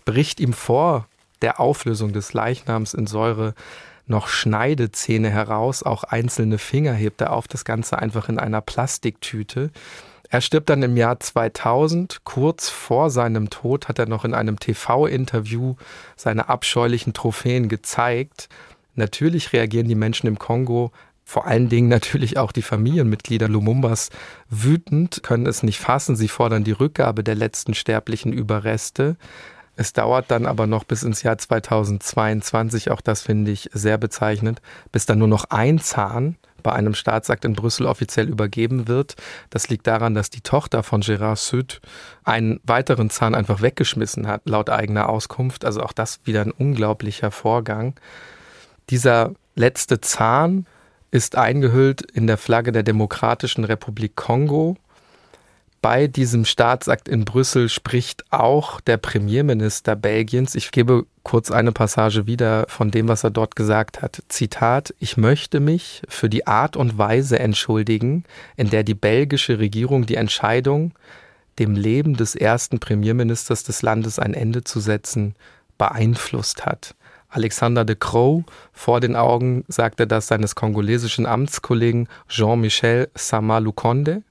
[0.05, 1.07] bricht ihm vor
[1.41, 3.53] der Auflösung des Leichnams in Säure
[4.07, 9.69] noch Schneidezähne heraus, auch einzelne Finger hebt er auf, das Ganze einfach in einer Plastiktüte.
[10.29, 12.21] Er stirbt dann im Jahr 2000.
[12.23, 15.75] Kurz vor seinem Tod hat er noch in einem TV-Interview
[16.15, 18.49] seine abscheulichen Trophäen gezeigt.
[18.95, 20.91] Natürlich reagieren die Menschen im Kongo
[21.29, 24.11] vor allen Dingen natürlich auch die Familienmitglieder Lumumbas
[24.49, 26.15] wütend, können es nicht fassen.
[26.15, 29.17] Sie fordern die Rückgabe der letzten sterblichen Überreste.
[29.75, 34.61] Es dauert dann aber noch bis ins Jahr 2022, auch das finde ich sehr bezeichnend,
[34.93, 39.15] bis dann nur noch ein Zahn bei einem Staatsakt in Brüssel offiziell übergeben wird.
[39.49, 41.81] Das liegt daran, dass die Tochter von Gérard Süd
[42.23, 45.65] einen weiteren Zahn einfach weggeschmissen hat, laut eigener Auskunft.
[45.65, 47.95] Also auch das wieder ein unglaublicher Vorgang.
[48.89, 50.65] Dieser letzte Zahn
[51.11, 54.77] ist eingehüllt in der Flagge der Demokratischen Republik Kongo.
[55.81, 60.55] Bei diesem Staatsakt in Brüssel spricht auch der Premierminister Belgiens.
[60.55, 64.23] Ich gebe kurz eine Passage wieder von dem, was er dort gesagt hat.
[64.27, 68.23] Zitat, ich möchte mich für die Art und Weise entschuldigen,
[68.55, 70.93] in der die belgische Regierung die Entscheidung,
[71.59, 75.35] dem Leben des ersten Premierministers des Landes ein Ende zu setzen,
[75.77, 76.95] beeinflusst hat.
[77.29, 84.23] Alexander de Croo vor den Augen sagte das seines kongolesischen Amtskollegen Jean-Michel Sama-Lukonde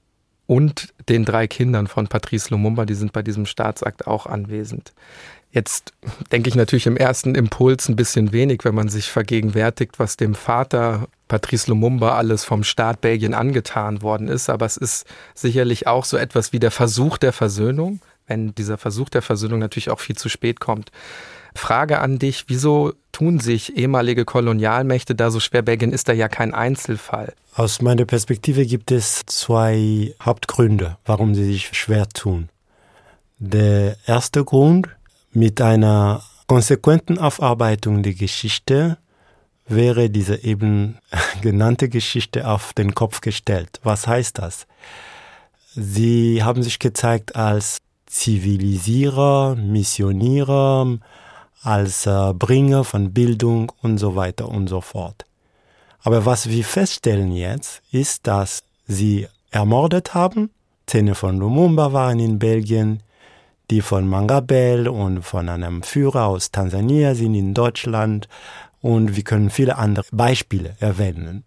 [0.47, 4.93] und den drei Kindern von Patrice Lumumba, die sind bei diesem Staatsakt auch anwesend.
[5.51, 5.93] Jetzt
[6.31, 10.35] denke ich natürlich im ersten Impuls ein bisschen wenig, wenn man sich vergegenwärtigt, was dem
[10.35, 14.49] Vater Patrice Lumumba alles vom Staat Belgien angetan worden ist.
[14.49, 19.09] Aber es ist sicherlich auch so etwas wie der Versuch der Versöhnung, wenn dieser Versuch
[19.09, 20.91] der Versöhnung natürlich auch viel zu spät kommt.
[21.57, 25.61] Frage an dich, wieso tun sich ehemalige Kolonialmächte da so schwer?
[25.61, 27.33] Belgien ist da ja kein Einzelfall.
[27.55, 32.49] Aus meiner Perspektive gibt es zwei Hauptgründe, warum sie sich schwer tun.
[33.39, 34.87] Der erste Grund,
[35.31, 38.97] mit einer konsequenten Aufarbeitung der Geschichte
[39.67, 40.97] wäre diese eben
[41.41, 43.79] genannte Geschichte auf den Kopf gestellt.
[43.83, 44.65] Was heißt das?
[45.75, 47.77] Sie haben sich gezeigt als
[48.07, 50.97] Zivilisierer, Missionierer,
[51.61, 55.25] als äh, Bringer von Bildung und so weiter und so fort.
[56.01, 60.51] Aber was wir feststellen jetzt, ist, dass sie ermordet haben.
[60.85, 63.03] Zähne von Lumumba waren in Belgien,
[63.69, 68.29] die von Mangabel und von einem Führer aus Tansania sind in Deutschland
[68.81, 71.43] und wir können viele andere Beispiele erwähnen.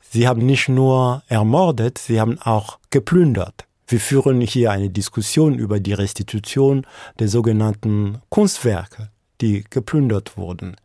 [0.00, 3.66] Sie haben nicht nur ermordet, sie haben auch geplündert.
[3.86, 6.86] Wir führen hier eine Diskussion über die Restitution
[7.18, 10.76] der sogenannten Kunstwerke die geplündert wurden.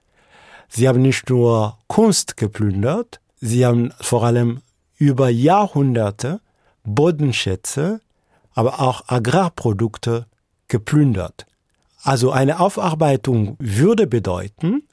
[0.70, 4.62] Sie haben nicht nur Kunst geplündert, sie haben vor allem
[4.98, 6.42] über Jahrhunderte
[6.84, 8.02] Bodenschätze,
[8.54, 10.26] aber auch Agrarprodukte
[10.68, 11.46] geplündert.
[12.02, 14.84] Also eine Aufarbeitung würde bedeuten,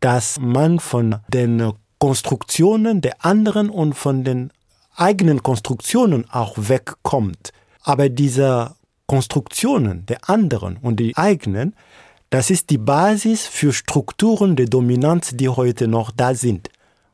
[0.00, 4.52] dass man von den Konstruktionen der anderen und von den
[4.96, 7.52] eigenen Konstruktionen auch wegkommt.
[7.82, 8.74] Aber diese
[9.06, 11.76] Konstruktionen der anderen und die eigenen
[12.32, 16.70] das ist die Basis für Strukturen der Dominanz, die heute noch da sind.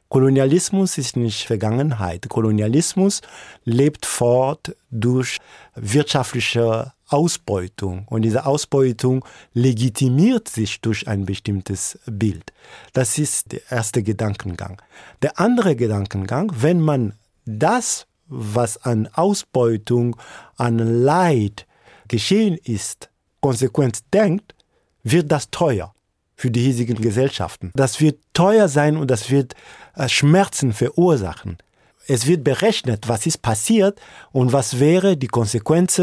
[0.08, 2.28] Kolonialismus ist nicht Vergangenheit.
[2.28, 3.20] Kolonialismus
[3.64, 5.38] lebt fort durch
[5.74, 8.06] wirtschaftliche Ausbeutung.
[8.08, 12.52] Und diese Ausbeutung legitimiert sich durch ein bestimmtes Bild.
[12.92, 14.80] Das ist der erste Gedankengang.
[15.22, 17.14] Der andere Gedankengang, wenn man
[17.44, 20.14] das, was an Ausbeutung,
[20.56, 21.66] an Leid
[22.06, 23.10] geschehen ist,
[23.40, 24.54] konsequent denkt,
[25.02, 25.92] wird das teuer.
[26.40, 27.72] für die hiesigen Gesellschaften.
[27.74, 29.54] Das wird teuer sein und das wird
[29.96, 31.58] äh, Schmerzen verursachen.
[32.06, 36.00] Es wird berechnet, was ist passiert und was wäre die Konsequenz,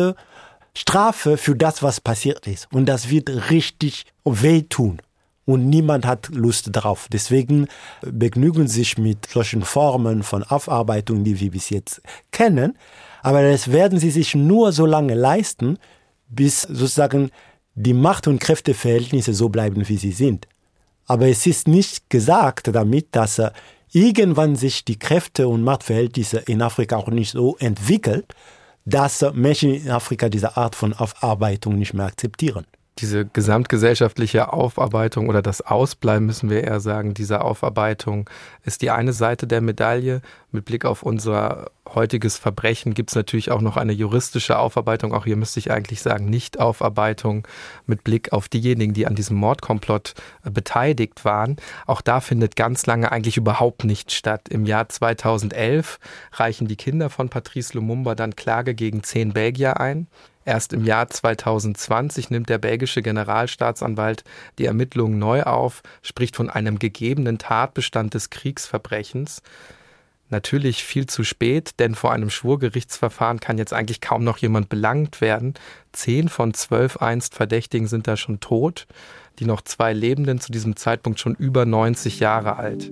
[0.78, 2.68] Strafe für das, was passiert ist.
[2.74, 5.02] Und das wird richtig wehtun.
[5.46, 7.08] Und niemand hat Lust drauf.
[7.12, 7.68] Deswegen
[8.02, 12.78] begnügen sich mit solchen Formen von Aufarbeitung, die wir bis jetzt kennen.
[13.22, 15.78] Aber das werden sie sich nur so lange leisten,
[16.28, 17.32] bis sozusagen
[17.76, 20.48] die Macht- und Kräfteverhältnisse so bleiben, wie sie sind.
[21.06, 23.42] Aber es ist nicht gesagt damit, dass
[23.92, 28.34] irgendwann sich die Kräfte- und Machtverhältnisse in Afrika auch nicht so entwickelt,
[28.86, 32.66] dass Menschen in Afrika diese Art von Aufarbeitung nicht mehr akzeptieren
[33.00, 38.30] diese gesamtgesellschaftliche Aufarbeitung oder das Ausbleiben, müssen wir eher sagen, dieser Aufarbeitung
[38.64, 40.22] ist die eine Seite der Medaille.
[40.52, 45.14] Mit Blick auf unser heutiges Verbrechen gibt es natürlich auch noch eine juristische Aufarbeitung.
[45.14, 47.46] Auch hier müsste ich eigentlich sagen, Nicht-Aufarbeitung
[47.86, 50.14] mit Blick auf diejenigen, die an diesem Mordkomplott
[50.46, 51.58] äh, beteiligt waren.
[51.86, 54.48] Auch da findet ganz lange eigentlich überhaupt nichts statt.
[54.48, 56.00] Im Jahr 2011
[56.32, 60.08] reichen die Kinder von Patrice Lumumba dann Klage gegen zehn Belgier ein.
[60.46, 64.24] Erst im Jahr 2020 nimmt der belgische Generalstaatsanwalt
[64.60, 69.42] die Ermittlungen neu auf, spricht von einem gegebenen Tatbestand des Kriegsverbrechens.
[70.30, 75.20] Natürlich viel zu spät, denn vor einem Schwurgerichtsverfahren kann jetzt eigentlich kaum noch jemand belangt
[75.20, 75.56] werden.
[75.94, 78.88] Zehn von zwölf einst Verdächtigen sind da schon tot,
[79.40, 82.92] die noch zwei Lebenden zu diesem Zeitpunkt schon über 90 Jahre alt.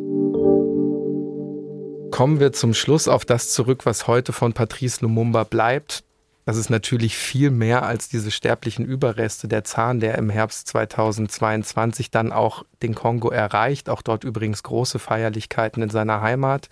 [2.12, 6.04] Kommen wir zum Schluss auf das zurück, was heute von Patrice Lumumba bleibt.
[6.46, 9.48] Das ist natürlich viel mehr als diese sterblichen Überreste.
[9.50, 14.98] Der Zahn, der im Herbst 2022 dann auch den Kongo erreicht, auch dort übrigens große
[14.98, 16.70] Feierlichkeiten in seiner Heimat.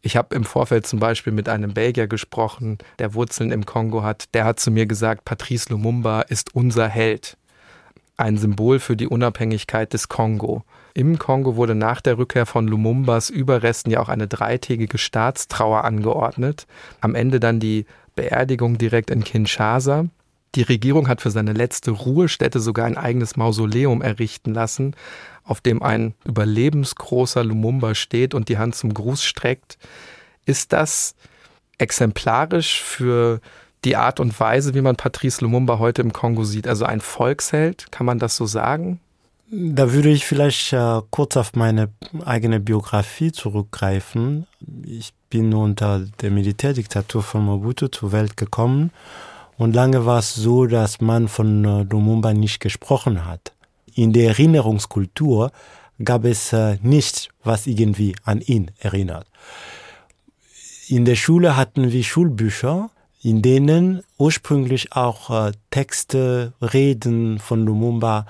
[0.00, 4.34] Ich habe im Vorfeld zum Beispiel mit einem Belgier gesprochen, der Wurzeln im Kongo hat.
[4.34, 7.36] Der hat zu mir gesagt, Patrice Lumumba ist unser Held.
[8.16, 10.64] Ein Symbol für die Unabhängigkeit des Kongo.
[10.94, 16.66] Im Kongo wurde nach der Rückkehr von Lumumbas Überresten ja auch eine dreitägige Staatstrauer angeordnet.
[17.00, 20.06] Am Ende dann die Beerdigung direkt in Kinshasa.
[20.54, 24.94] Die Regierung hat für seine letzte Ruhestätte sogar ein eigenes Mausoleum errichten lassen,
[25.44, 29.78] auf dem ein überlebensgroßer Lumumba steht und die Hand zum Gruß streckt.
[30.44, 31.14] Ist das
[31.78, 33.40] exemplarisch für
[33.86, 36.68] die Art und Weise, wie man Patrice Lumumba heute im Kongo sieht?
[36.68, 39.00] Also ein Volksheld, kann man das so sagen?
[39.50, 41.90] Da würde ich vielleicht äh, kurz auf meine
[42.24, 44.46] eigene Biografie zurückgreifen.
[44.86, 48.90] Ich bin unter der Militärdiktatur von Mobutu zur Welt gekommen
[49.58, 53.52] und lange war es so, dass man von äh, Lumumba nicht gesprochen hat.
[53.94, 55.52] In der Erinnerungskultur
[56.02, 59.26] gab es äh, nichts, was irgendwie an ihn erinnert.
[60.88, 62.90] In der Schule hatten wir Schulbücher,
[63.22, 68.26] in denen ursprünglich auch äh, Texte, Reden von Lumumba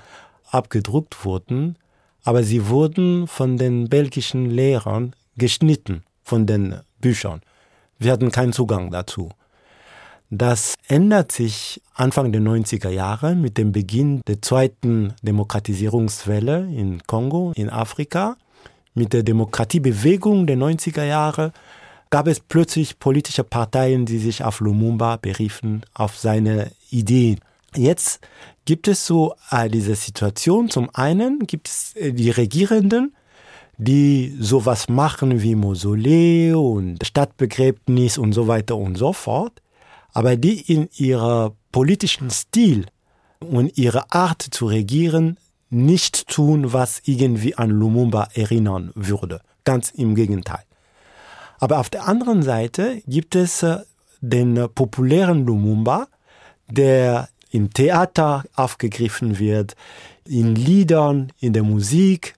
[0.53, 1.77] abgedruckt wurden,
[2.23, 7.41] aber sie wurden von den belgischen Lehrern geschnitten von den Büchern.
[7.99, 9.29] Wir hatten keinen Zugang dazu.
[10.29, 17.53] Das ändert sich Anfang der 90er Jahre mit dem Beginn der zweiten Demokratisierungswelle in Kongo,
[17.55, 18.37] in Afrika.
[18.95, 21.51] Mit der Demokratiebewegung der 90er Jahre
[22.09, 27.39] gab es plötzlich politische Parteien, die sich auf Lumumba beriefen, auf seine Ideen.
[27.77, 28.19] Jetzt
[28.65, 30.69] gibt es so äh, diese Situation.
[30.69, 33.15] Zum einen gibt es äh, die Regierenden,
[33.77, 39.61] die sowas machen wie Mausolee und Stadtbegräbnis und so weiter und so fort,
[40.13, 42.85] aber die in ihrer politischen Stil
[43.39, 45.37] und ihrer Art zu regieren
[45.69, 49.41] nicht tun, was irgendwie an Lumumba erinnern würde.
[49.63, 50.63] Ganz im Gegenteil.
[51.59, 53.79] Aber auf der anderen Seite gibt es äh,
[54.21, 56.07] den populären Lumumba,
[56.69, 59.75] der im Theater aufgegriffen wird,
[60.27, 62.35] in Liedern, in der Musik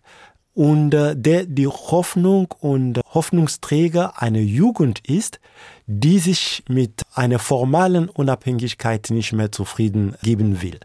[0.53, 5.39] und äh, der die Hoffnung und Hoffnungsträger einer Jugend ist,
[5.87, 10.79] die sich mit einer formalen Unabhängigkeit nicht mehr zufrieden geben will.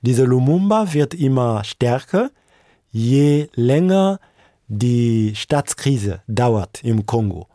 [0.00, 2.30] Diese Lumumba wird immer stärker,
[2.90, 4.20] je länger
[4.68, 7.48] die Staatskrise dauert im Kongo.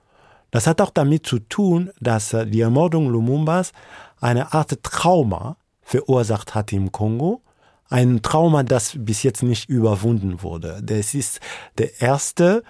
[0.51, 3.71] Das hat auch damit zu tun, dass äh, die Ermordung Lumumbas
[4.19, 5.57] eine Art Trauma
[5.87, 7.41] verursacht hat im Kongo.
[7.89, 10.81] Ein Trauma, das bis jetzt nicht überwunden wurde.
[10.83, 11.39] Das ist
[11.77, 12.63] der erste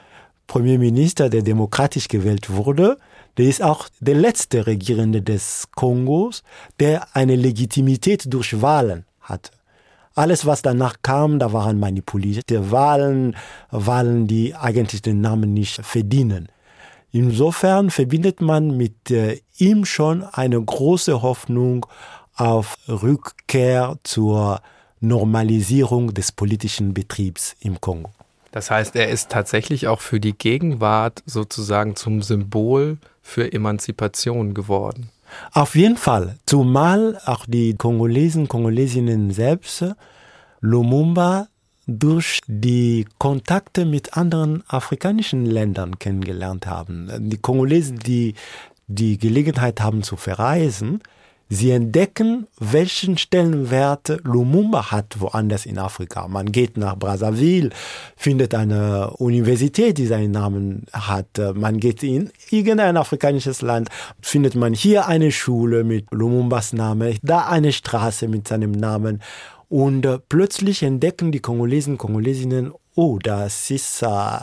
[0.45, 2.97] Premierminister, der demokratisch gewählt wurde.
[3.37, 6.43] Der ist auch der letzte Regierende des Kongos,
[6.79, 9.51] der eine Legitimität durch Wahlen hatte.
[10.13, 13.35] Alles, was danach kam, da waren manipulierte Wahlen,
[13.71, 16.49] Wahlen, die eigentlich den Namen nicht verdienen.
[17.11, 21.85] Insofern verbindet man mit äh, ihm schon eine große Hoffnung
[22.37, 24.61] auf Rückkehr zur
[24.99, 28.11] Normalisierung des politischen Betriebs im Kongo.
[28.51, 35.09] Das heißt, er ist tatsächlich auch für die Gegenwart sozusagen zum Symbol für Emanzipation geworden.
[35.51, 39.83] Auf jeden Fall, zumal auch die Kongolesen, Kongolesinnen selbst
[40.61, 41.47] Lumumba
[41.85, 47.29] durch die Kontakte mit anderen afrikanischen Ländern kennengelernt haben.
[47.29, 48.35] Die Kongolesen, die
[48.87, 51.01] die Gelegenheit haben zu verreisen,
[51.49, 56.27] Sie entdecken, welchen Stellenwert Lumumba hat woanders in Afrika.
[56.27, 57.69] Man geht nach Brazzaville,
[58.17, 61.39] findet eine Universität, die seinen Namen hat.
[61.55, 63.87] Man geht in irgendein afrikanisches Land,
[64.21, 69.21] findet man hier eine Schule mit Lumumbas Namen, da eine Straße mit seinem Namen.
[69.69, 74.39] Und äh, plötzlich entdecken die Kongolesen, Kongolesinnen, oh, das ist äh,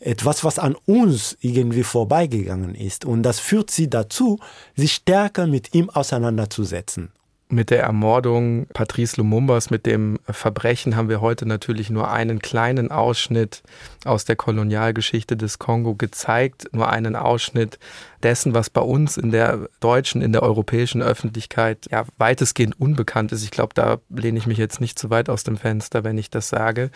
[0.00, 3.04] etwas, was an uns irgendwie vorbeigegangen ist.
[3.04, 4.38] Und das führt sie dazu,
[4.74, 7.12] sich stärker mit ihm auseinanderzusetzen.
[7.48, 12.90] Mit der Ermordung Patrice Lumumbas, mit dem Verbrechen haben wir heute natürlich nur einen kleinen
[12.90, 13.62] Ausschnitt
[14.04, 17.78] aus der Kolonialgeschichte des Kongo gezeigt, nur einen Ausschnitt
[18.24, 23.44] dessen, was bei uns in der deutschen, in der europäischen Öffentlichkeit ja weitestgehend unbekannt ist.
[23.44, 26.30] Ich glaube, da lehne ich mich jetzt nicht zu weit aus dem Fenster, wenn ich
[26.30, 26.90] das sage.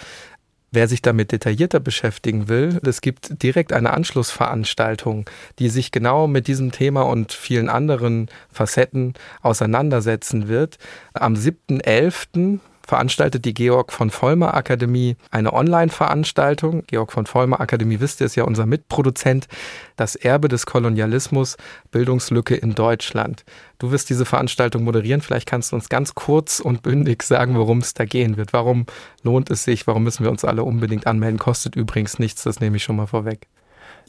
[0.72, 6.46] Wer sich damit detaillierter beschäftigen will, es gibt direkt eine Anschlussveranstaltung, die sich genau mit
[6.46, 10.78] diesem Thema und vielen anderen Facetten auseinandersetzen wird.
[11.12, 12.60] Am 7.11
[12.90, 16.82] veranstaltet die Georg von Vollmer Akademie eine Online-Veranstaltung.
[16.88, 19.46] Georg von Vollmer Akademie, wisst ihr, ist ja unser Mitproduzent.
[19.94, 21.56] Das Erbe des Kolonialismus,
[21.92, 23.44] Bildungslücke in Deutschland.
[23.78, 25.20] Du wirst diese Veranstaltung moderieren.
[25.20, 28.52] Vielleicht kannst du uns ganz kurz und bündig sagen, worum es da gehen wird.
[28.52, 28.86] Warum
[29.22, 29.86] lohnt es sich?
[29.86, 31.38] Warum müssen wir uns alle unbedingt anmelden?
[31.38, 33.46] Kostet übrigens nichts, das nehme ich schon mal vorweg.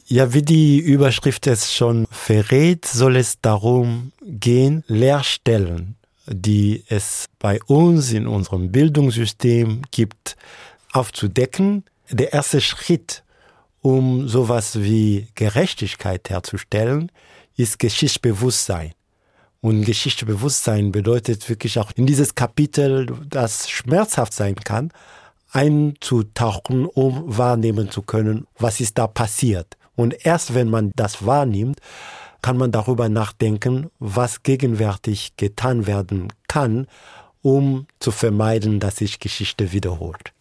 [0.06, 5.94] Ja, wie die Überschrift es schon verrät, soll es darum gehen, Lehrstellen
[6.26, 10.36] die es bei uns in unserem Bildungssystem gibt,
[10.92, 11.84] aufzudecken.
[12.10, 13.24] Der erste Schritt,
[13.80, 17.10] um sowas wie Gerechtigkeit herzustellen,
[17.56, 18.92] ist Geschichtsbewusstsein.
[19.60, 24.90] Und Geschichtsbewusstsein bedeutet wirklich auch in dieses Kapitel, das schmerzhaft sein kann,
[25.52, 29.76] einzutauchen, um wahrnehmen zu können, was ist da passiert.
[29.94, 31.78] Und erst wenn man das wahrnimmt,
[32.42, 36.88] kann man darüber nachdenken, was gegenwärtig getan werden kann,
[37.40, 40.32] um zu vermeiden, dass sich Geschichte wiederholt.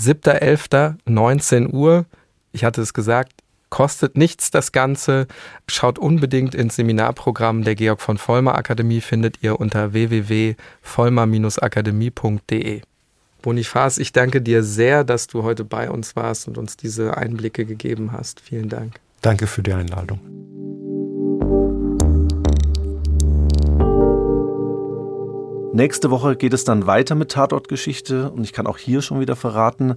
[0.00, 0.94] 7.11.
[1.04, 2.06] 19 Uhr,
[2.52, 3.32] ich hatte es gesagt,
[3.70, 5.26] kostet nichts das Ganze.
[5.68, 12.82] Schaut unbedingt ins Seminarprogramm der Georg von Vollmer Akademie, findet ihr unter www.vollmer-akademie.de.
[13.42, 17.64] Bonifaz, ich danke dir sehr, dass du heute bei uns warst und uns diese Einblicke
[17.64, 18.40] gegeben hast.
[18.40, 18.98] Vielen Dank.
[19.20, 20.57] Danke für die Einladung.
[25.72, 29.36] Nächste Woche geht es dann weiter mit Tatortgeschichte und ich kann auch hier schon wieder
[29.36, 29.96] verraten,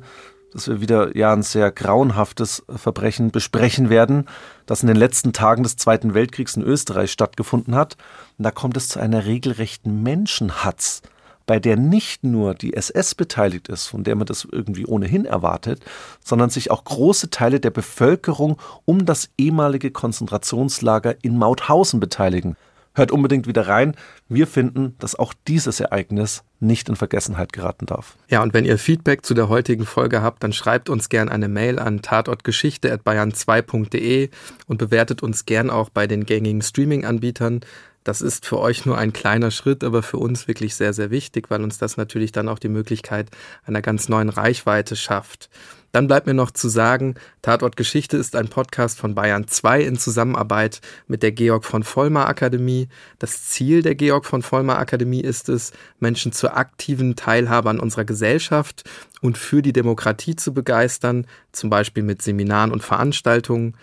[0.51, 4.27] dass wir wieder ja ein sehr grauenhaftes Verbrechen besprechen werden,
[4.65, 7.95] das in den letzten Tagen des Zweiten Weltkriegs in Österreich stattgefunden hat.
[8.37, 11.03] Und da kommt es zu einer regelrechten Menschenhatz,
[11.45, 15.81] bei der nicht nur die SS beteiligt ist, von der man das irgendwie ohnehin erwartet,
[16.23, 22.57] sondern sich auch große Teile der Bevölkerung um das ehemalige Konzentrationslager in Mauthausen beteiligen.
[22.93, 23.95] Hört unbedingt wieder rein.
[24.27, 28.17] Wir finden, dass auch dieses Ereignis nicht in Vergessenheit geraten darf.
[28.27, 31.47] Ja, und wenn ihr Feedback zu der heutigen Folge habt, dann schreibt uns gern eine
[31.47, 34.29] Mail an tatortgeschichte.bayern2.de
[34.67, 37.61] und bewertet uns gern auch bei den gängigen Streaming-Anbietern.
[38.03, 41.49] Das ist für euch nur ein kleiner Schritt, aber für uns wirklich sehr, sehr wichtig,
[41.49, 43.29] weil uns das natürlich dann auch die Möglichkeit
[43.63, 45.49] einer ganz neuen Reichweite schafft.
[45.91, 49.97] Dann bleibt mir noch zu sagen, Tatort Geschichte ist ein Podcast von Bayern 2 in
[49.97, 52.87] Zusammenarbeit mit der Georg von Vollmer Akademie.
[53.19, 58.05] Das Ziel der Georg von Vollmer Akademie ist es, Menschen zur aktiven Teilhabe an unserer
[58.05, 58.89] Gesellschaft
[59.21, 63.75] und für die Demokratie zu begeistern, zum Beispiel mit Seminaren und Veranstaltungen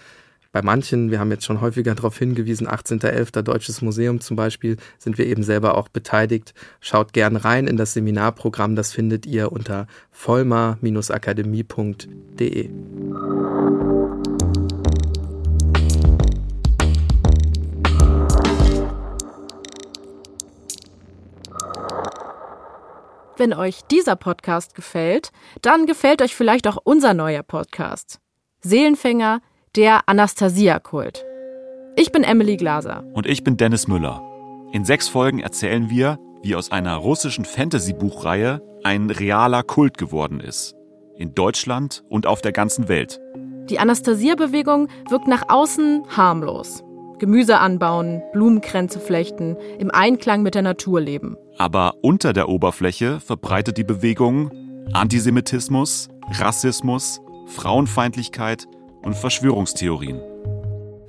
[0.59, 3.42] bei manchen, wir haben jetzt schon häufiger darauf hingewiesen, 18.11.
[3.42, 6.52] Deutsches Museum zum Beispiel, sind wir eben selber auch beteiligt.
[6.80, 12.70] Schaut gern rein in das Seminarprogramm, das findet ihr unter vollmar-akademie.de.
[23.36, 25.30] Wenn euch dieser Podcast gefällt,
[25.62, 28.18] dann gefällt euch vielleicht auch unser neuer Podcast.
[28.61, 29.40] Seelenfänger–
[29.76, 31.24] der Anastasia-Kult.
[31.96, 33.04] Ich bin Emily Glaser.
[33.12, 34.22] Und ich bin Dennis Müller.
[34.72, 40.74] In sechs Folgen erzählen wir, wie aus einer russischen Fantasy-Buchreihe ein realer Kult geworden ist.
[41.16, 43.20] In Deutschland und auf der ganzen Welt.
[43.68, 46.84] Die Anastasia-Bewegung wirkt nach außen harmlos.
[47.18, 51.36] Gemüse anbauen, Blumenkränze flechten, im Einklang mit der Natur leben.
[51.58, 54.52] Aber unter der Oberfläche verbreitet die Bewegung
[54.92, 56.08] Antisemitismus,
[56.38, 58.66] Rassismus, Frauenfeindlichkeit
[59.09, 60.20] und Verschwörungstheorien.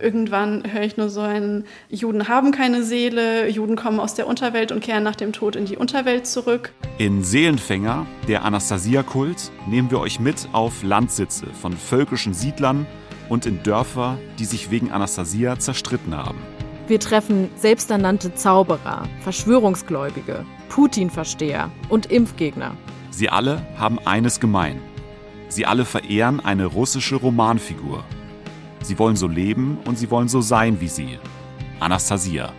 [0.01, 4.71] Irgendwann höre ich nur so ein, Juden haben keine Seele, Juden kommen aus der Unterwelt
[4.71, 6.71] und kehren nach dem Tod in die Unterwelt zurück.
[6.97, 12.85] In Seelenfänger, der Anastasia-Kult, nehmen wir euch mit auf Landsitze von völkischen Siedlern
[13.27, 16.37] und in Dörfer, die sich wegen Anastasia zerstritten haben.
[16.87, 22.77] Wir treffen selbsternannte Zauberer, Verschwörungsgläubige, Putin-Versteher und Impfgegner.
[23.11, 24.79] Sie alle haben eines gemein.
[25.49, 28.03] Sie alle verehren eine russische Romanfigur.
[28.81, 31.19] Sie wollen so leben und sie wollen so sein wie sie.
[31.79, 32.53] Anastasia.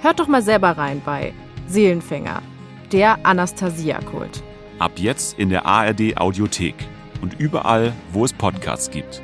[0.00, 1.32] Hört doch mal selber rein bei
[1.68, 2.42] Seelenfänger,
[2.90, 4.42] der Anastasia-Kult.
[4.78, 6.74] Ab jetzt in der ARD Audiothek
[7.20, 9.22] und überall, wo es Podcasts gibt.